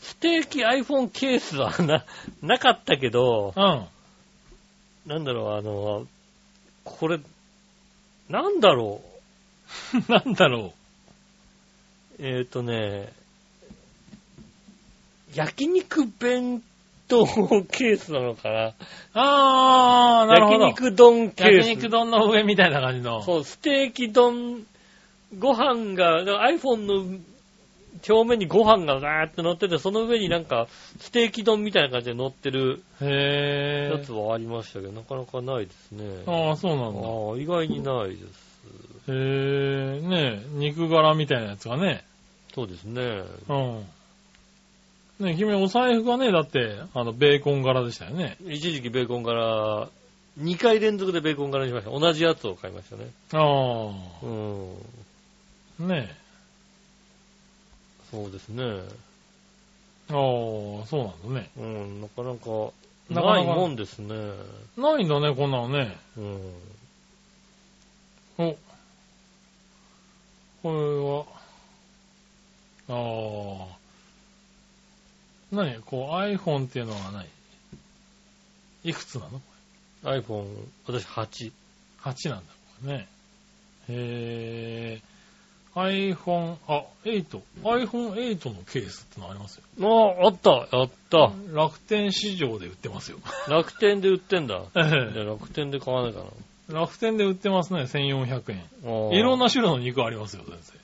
[0.00, 2.04] ステーキ iPhone ケースはな、
[2.42, 3.86] なかったけど、うん。
[5.06, 6.06] なんだろう、あの、
[6.84, 7.20] これ、
[8.28, 9.00] なんだろ
[10.08, 10.72] なんだろ
[12.18, 12.26] う。
[12.26, 13.12] えっ、とね、
[15.34, 16.62] 焼肉弁
[17.06, 17.26] 当
[17.70, 18.74] ケースなのかなう。
[19.14, 20.66] あー、なるほど。
[20.66, 21.68] 焼肉丼ケース。
[21.68, 23.22] 焼肉丼の上みたいな感じの。
[23.22, 24.66] そう、ステーキ丼、
[25.38, 27.18] ご飯が、iPhone の
[28.08, 30.68] 表面にご飯がガーって乗ってて、その上になんか、
[31.00, 33.98] ステーキ丼みたいな感じで乗ってるへー。
[33.98, 36.22] やつはありましたけど、なかなかないですね。
[36.26, 37.00] ああ、そうなんだ。
[37.00, 38.46] ああ、意外にないです。
[39.08, 42.04] へー、ね肉柄みたいなやつがね。
[42.54, 43.22] そうですね。
[43.48, 43.84] うん。
[45.20, 48.36] ね君お財布がね、だって、あの、ベーコン柄でしたよね。
[48.48, 49.88] 一時期ベーコン柄、
[50.40, 51.90] 2回連続でベーコン柄にしました。
[51.90, 53.06] 同じやつを買いましたね。
[53.32, 53.38] あ
[54.22, 54.72] うん。
[55.80, 56.16] あ、ね
[58.10, 58.62] そうですね。
[60.08, 61.50] ああ、そうなんだね。
[61.56, 62.72] うん、なかなか、
[63.10, 64.14] なかなかないもんですね。
[64.76, 65.96] ないんだね、こんなのね。
[66.16, 66.52] うん。
[68.38, 68.56] お。
[70.62, 71.26] こ
[72.88, 72.96] れは、
[73.68, 73.76] ああ。
[75.50, 75.80] 何？
[75.82, 77.26] こう iPhone っていうのは何？
[78.84, 79.40] いくつなの
[80.04, 80.46] ？iPhone、
[80.86, 81.52] 私8。
[82.02, 83.08] ?8 なんだ、これね。
[83.88, 85.15] へー。
[85.76, 87.40] iPhone、あ、8。
[87.62, 89.62] iPhone8 のケースってのありますよ。
[90.18, 91.32] ああ、あった、あった。
[91.52, 93.18] 楽天市場で売ってますよ。
[93.46, 94.62] 楽天で売ってんだ。
[94.74, 96.20] 楽天で買わないか
[96.70, 99.18] え楽天で売ってますね、1400円。
[99.18, 100.78] いろんな種類の肉ありますよ、先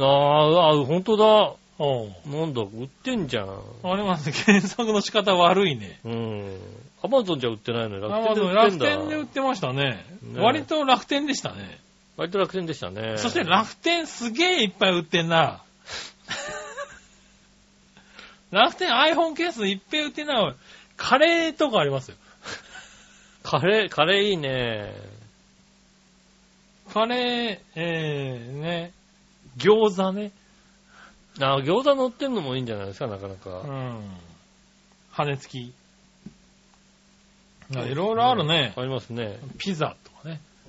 [0.00, 1.52] ああ、あ本当だ。
[1.78, 2.38] 生。
[2.38, 3.46] なんだ、売ってんじゃん。
[3.48, 3.92] うん。
[3.92, 4.32] ありますね。
[4.32, 6.00] 検索の仕方悪いね。
[6.04, 6.58] うん。
[7.02, 8.86] アマゾンじゃ売ってないのに楽天で売って楽んだ。
[8.86, 10.04] 天で売ってましたね。
[10.22, 11.78] ね割と楽天でしたね。
[12.16, 13.16] 割と楽天でしたね。
[13.18, 15.62] そして楽天すげえいっぱい売ってんな。
[18.52, 20.54] 楽天 iPhone ケースいっぱい売ってんな。
[20.96, 22.16] カレーとかありますよ。
[23.42, 24.94] カレー、カレーいいね。
[26.92, 28.92] カレー、えー、ね。
[29.58, 30.30] 餃子ね。
[31.40, 33.50] あ餃子乗ってんのもいいんじゃないですか、なかなうか。
[33.50, 34.20] ん。
[35.10, 35.74] 羽付き。
[37.76, 38.72] あいろいろあるね。
[38.76, 39.38] ありますね。
[39.58, 39.96] ピザ。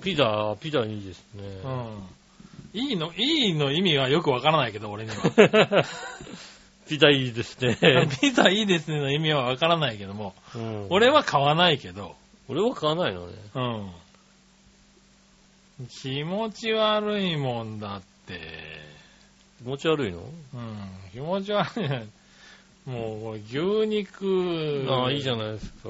[0.02, 1.42] ピザ、ピザいいですね。
[1.64, 2.80] うん。
[2.80, 5.84] いいの、いいの意味はよくわからないけど、俺には。
[6.88, 7.76] ピザいいですね。
[8.20, 12.14] ピザいいですねの意味はわからないけども、うん俺は買わないけど、
[12.48, 13.32] 俺は買わないのね。
[13.54, 13.90] うん。
[15.88, 18.40] 気持ち悪いもんだって。
[19.58, 20.20] 気持ち悪いの？
[20.54, 20.88] うん。
[21.12, 22.06] 気持ち悪いね。
[22.86, 24.86] もう、牛肉。
[24.88, 25.38] ああ、いいじゃん。
[25.38, 25.88] ないですか。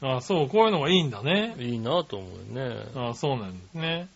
[0.00, 1.54] あそう、こういうのがいいんだね。
[1.58, 2.86] いいなと思うよね。
[2.94, 4.08] あそうなんですね。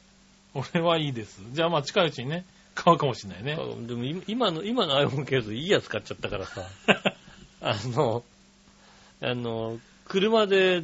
[0.55, 1.41] 俺はいいです。
[1.53, 3.57] じゃあまあ近いうちにね、買うかもしれないね。
[3.87, 6.63] でも今今の、今の iPhone ケースいいやつ買っちゃったからさ。
[7.61, 8.23] あの、
[9.21, 10.83] あの、車で、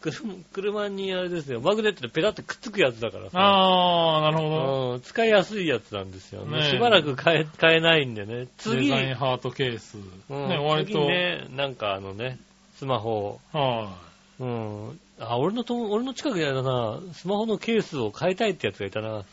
[0.00, 3.38] 車車にあれですよ、マグネットでペタってくっつくやつだからさ。
[3.38, 4.92] ああ、なるほど。
[4.94, 6.58] うん使いやすいやつなんですよね。
[6.58, 8.46] ねえしばらく買え、買えないんでね。
[8.58, 9.98] 次、デザインハートケース。
[10.30, 11.06] うんね、割次と。
[11.06, 12.38] ね、なんかあのね、
[12.76, 13.96] スマホ、は
[14.40, 15.00] うん。
[15.20, 19.24] あ、俺のとも、俺の近くにあれだな、スマホのケースを変えたいってやつがいたな。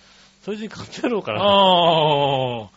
[0.44, 1.36] それで買ってやろうかい。
[1.36, 1.42] な。
[1.42, 2.70] ああ。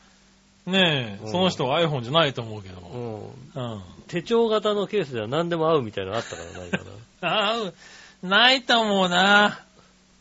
[0.66, 3.32] ねえ、うんその人は iPhone じゃないと思うけども。
[3.54, 3.62] うん。
[3.62, 3.82] うん。
[4.08, 6.84] 手帳型のケースでは何でも合うみたいなのあったからないかな。
[7.28, 7.56] あ
[8.22, 9.60] あ、ないと思うな。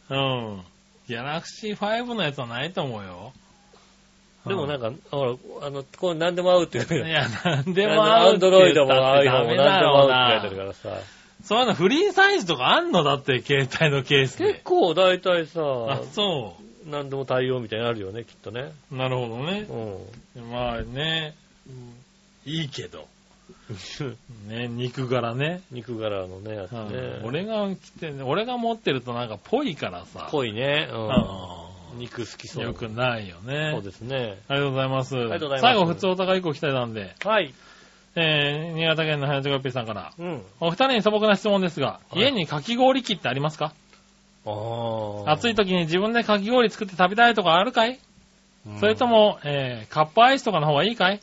[0.10, 0.62] うん。
[1.08, 3.34] ギャラクシー5のやつはないと思うよ。
[4.46, 11.02] でもなんか、ほら、あの、これ何でも合うって言ういや、なんでも合うアンドロイドもって言った iPhone もってダメだ何でも合うって書いてあるからさ。
[11.44, 14.62] そういうのフリーサイズとかあんのだって、携帯のケース結で。
[14.64, 18.72] 構大体さ、あ、そ何でも対応みたいになるよね、きっとね。
[18.92, 18.96] う。
[18.96, 19.68] なるほどね
[20.36, 20.40] う。
[20.40, 20.52] ん。
[20.52, 21.36] まあね、
[22.46, 23.08] いいけど。
[24.48, 25.62] ね、肉柄ね。
[25.72, 27.22] 肉柄のね、やつうんね。
[27.24, 30.28] 俺が着て、俺が持ってるとなんかぽいからさ。
[30.32, 30.88] 濃いね。
[30.92, 32.00] ううん。
[32.00, 32.64] 肉好きそう。
[32.66, 33.72] よくないよね。
[33.74, 34.38] そうですね。
[34.48, 35.16] ありがとうございます。
[35.16, 37.54] ありがとうございます最後、普通お高い個期待なんで、はい。
[38.16, 40.14] えー、新潟県の早手がっぴーさんから。
[40.18, 40.44] うん。
[40.60, 43.74] お二人に素朴な質問ですが、はい家にかき氷機ってありますか？
[44.46, 44.52] あ
[45.28, 45.32] あ。
[45.32, 48.00] 暑い時に自分でかき氷作って食べたいとかあるかい、
[48.68, 51.22] うんそれと、も、えー、カップアイスとかの方がいいかい？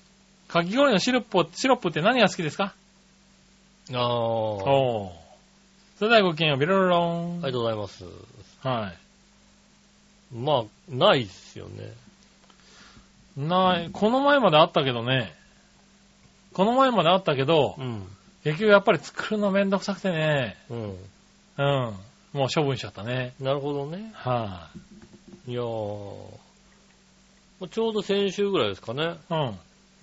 [0.49, 2.75] かき氷のシロップ、シロップって何が好きですか？
[3.93, 4.09] ああ。
[4.09, 5.21] おー。
[5.99, 7.33] それではごきげんよう、ビロロロン。
[7.35, 8.05] ありがとうございます。
[8.63, 8.93] は
[10.33, 10.37] い。
[10.37, 11.93] まあ、ないですよね。
[13.37, 15.33] ない、この前まであったけどね、
[16.53, 18.07] この前まであったけど、うん。
[18.45, 20.97] 結局やっぱり作るのめんどくさくてね、うん。
[21.59, 21.95] うん。
[22.33, 23.35] もう処分しちゃったね。
[23.41, 24.13] なるほどね。
[24.15, 24.71] は
[25.47, 26.41] いやー。
[27.61, 29.03] まあちょうど先週ぐらいですかね。
[29.03, 29.59] い、うん。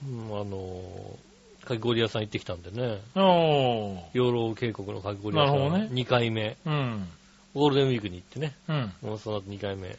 [0.06, 3.02] うん、あのー、かき氷屋さん行ってきたんでね。
[3.16, 4.00] おー。
[4.14, 5.70] 養老渓谷のかき氷屋さん。
[5.70, 6.58] なね2回目。
[6.66, 7.08] うん。
[7.56, 8.54] ゴールデンウィークに行ってね。
[8.68, 8.94] うん。
[9.02, 9.98] もうその後2回目。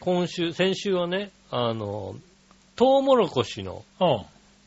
[0.00, 2.14] 今週、先週はね、あの、
[2.76, 3.84] トウモロコシの。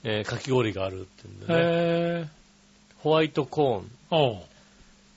[0.04, 2.30] えーかき氷があるって言うんでね。
[3.00, 4.44] ホワイトコーンおう。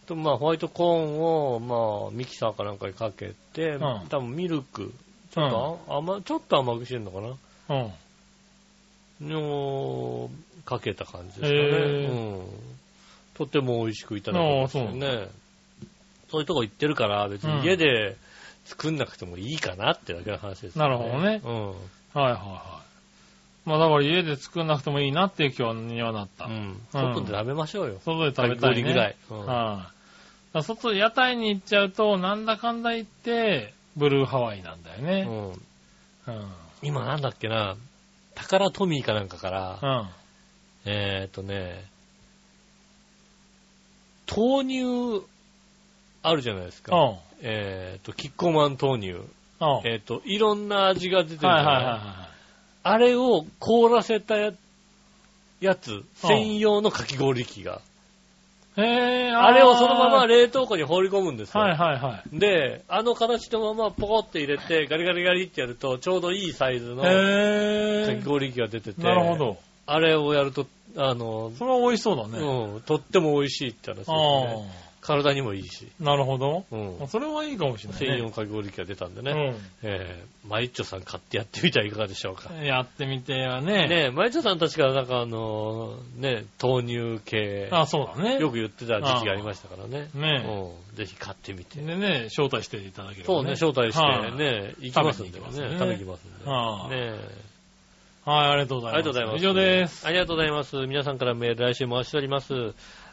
[0.07, 4.93] と、まあ、ホワイトコーンを、まあ、ミキサーかなんかにかけて、ん多分ミルク、
[5.32, 7.91] ちょっと、甘、ちょっと甘くしてんのかな
[9.20, 9.28] うん。
[9.28, 10.30] の、
[10.64, 11.59] かけた感じですかね。
[11.59, 12.47] うん。
[13.35, 15.28] とても美味しくいただきましたよね。
[16.30, 18.16] そういうとこ行ってるから、別に家で
[18.64, 21.68] 作んなくてもいいかなってだけの話です、なるほどねうん。
[21.70, 21.76] はい
[22.14, 22.84] はいはい。
[23.64, 26.46] まあだから家で作んなくてもいいなっていう今日にはなった。
[26.46, 26.80] うん。
[26.92, 27.98] 外で食べましょうよ。
[28.04, 28.82] 外で食べたい、ね。
[28.82, 29.16] ぐらい。
[29.30, 29.88] うんはい、だか
[30.52, 35.26] ら外、屋台に行っちゃうと、なんだかんだ言って、ブルーハワイなんだよね。
[36.26, 36.52] うんうん。
[36.82, 37.76] 今なんだっけな、
[38.34, 40.08] タカラトミーかなんかから、うん。
[40.86, 41.84] えーっとね、
[44.26, 45.24] 豆乳
[46.22, 46.94] あるじゃないですか。
[46.96, 47.16] うん。
[47.40, 49.10] えーっと、キッコーマン豆乳。
[49.12, 49.26] うん。
[49.84, 52.34] えーっと、いろんな味が出てるじゃないいははいは
[52.85, 54.53] あれを凍らせたや
[55.61, 57.80] やつ、専用のかき氷機が。
[58.76, 58.80] い。
[58.82, 61.66] へー、あれをそのままは冷凍庫に放り込むんですよ。
[61.66, 62.39] いはいはい。
[62.39, 69.05] で、あの形のままポコって入れて、ガリガリガリってやると、ちょうどいいサイズのかへき氷機が出てて、ー。
[69.05, 69.57] なるほど。
[69.87, 70.66] あれをやると、
[70.97, 72.39] あの、それは美味しそうだね。
[72.39, 74.84] うん、とっても美味しいって話ですあね。
[75.05, 75.88] 体にもいいし。
[76.00, 76.05] あ。
[76.05, 76.64] なるほど。
[76.70, 77.09] うん。
[77.09, 78.07] それはいいかもしれない、ね。
[78.07, 79.55] 専用かき氷機が出たんでね。
[79.82, 82.50] えー、マイッチョさん買ってやってみてはいかがでしょうか。
[82.52, 82.64] うん。
[82.64, 83.86] やってみてはね。
[83.86, 88.38] ねえ、マイッチョさん確かなんかあの、ね、豆乳系、あ、そうだね。
[88.38, 90.09] よく言ってた時期がありましたからね。
[90.14, 90.96] ねうん。
[90.96, 91.80] ぜひ買ってみて。
[91.80, 95.46] でね、招待していただければ、そうね、招待してはいね、行きますんでね。
[95.50, 96.50] 食べに行きますんで。
[96.50, 97.55] はいねえ
[98.24, 99.02] はい、ありがとうごあざいます。
[99.02, 99.36] りがとうございます。
[99.36, 100.07] 以上です。
[100.07, 100.76] ありがとうございます。
[100.86, 102.55] 皆さんからメール来週回しております。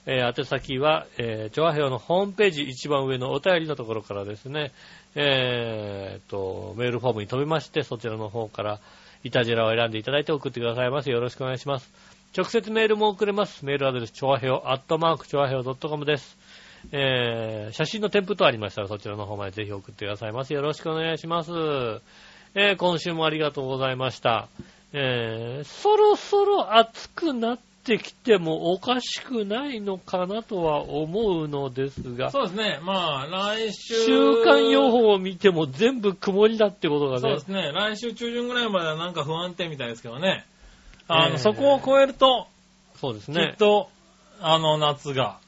[0.05, 4.71] えー、宛先は、えー、調和表のホームページ一番上のお便りのところからですね、
[5.15, 8.79] えー、と、メールフォームに飛びまして、そちらの方から、
[9.23, 11.11] イタジェラを選んでいただいて送ってくださいませ。
[11.11, 11.91] よろしくお願いします。
[12.35, 13.65] 直接メールも送れます。
[13.65, 16.37] メールアドレス、調和表、アットマーク、調和表 .com です。
[16.91, 20.55] えー、写真の添付等ありましたら、そちらの方までぜひ送ってくださいませ。
[20.55, 21.51] よろしくお願いします。
[22.55, 24.47] えー、今週もありがとうございました。
[24.93, 32.79] えー、そろそろ暑くなってきてもおかしくないのかなとは思うのですが、そうですね。
[32.83, 34.05] まあ、来週。
[34.05, 37.71] 週間予報を見ても全部曇りだってことがねそうで、すね。
[37.71, 40.45] 来週中旬ぐらいまではなんか不安定みたいですけどね。
[41.07, 42.47] あの、えーそこを超えると、
[42.95, 43.57] きそうですねっ。
[43.57, 43.89] と、
[44.39, 45.39] あの、夏が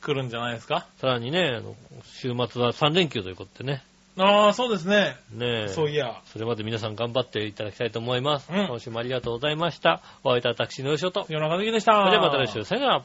[0.00, 0.86] 来るんじゃないですか。
[0.98, 1.60] さらにね、
[2.04, 3.82] 週末は3連休ということでね、
[4.16, 5.16] ああ、そうですね。
[5.32, 6.20] ねそういや。
[6.26, 8.50] それまで皆さん頑張っていただきたいと思います。
[8.52, 10.02] うん今週もありがとうございました。
[10.24, 11.26] お会いいた私のよしおと。
[11.26, 11.92] そ夜中的でした。
[12.04, 13.04] れではまた来週、さよなら。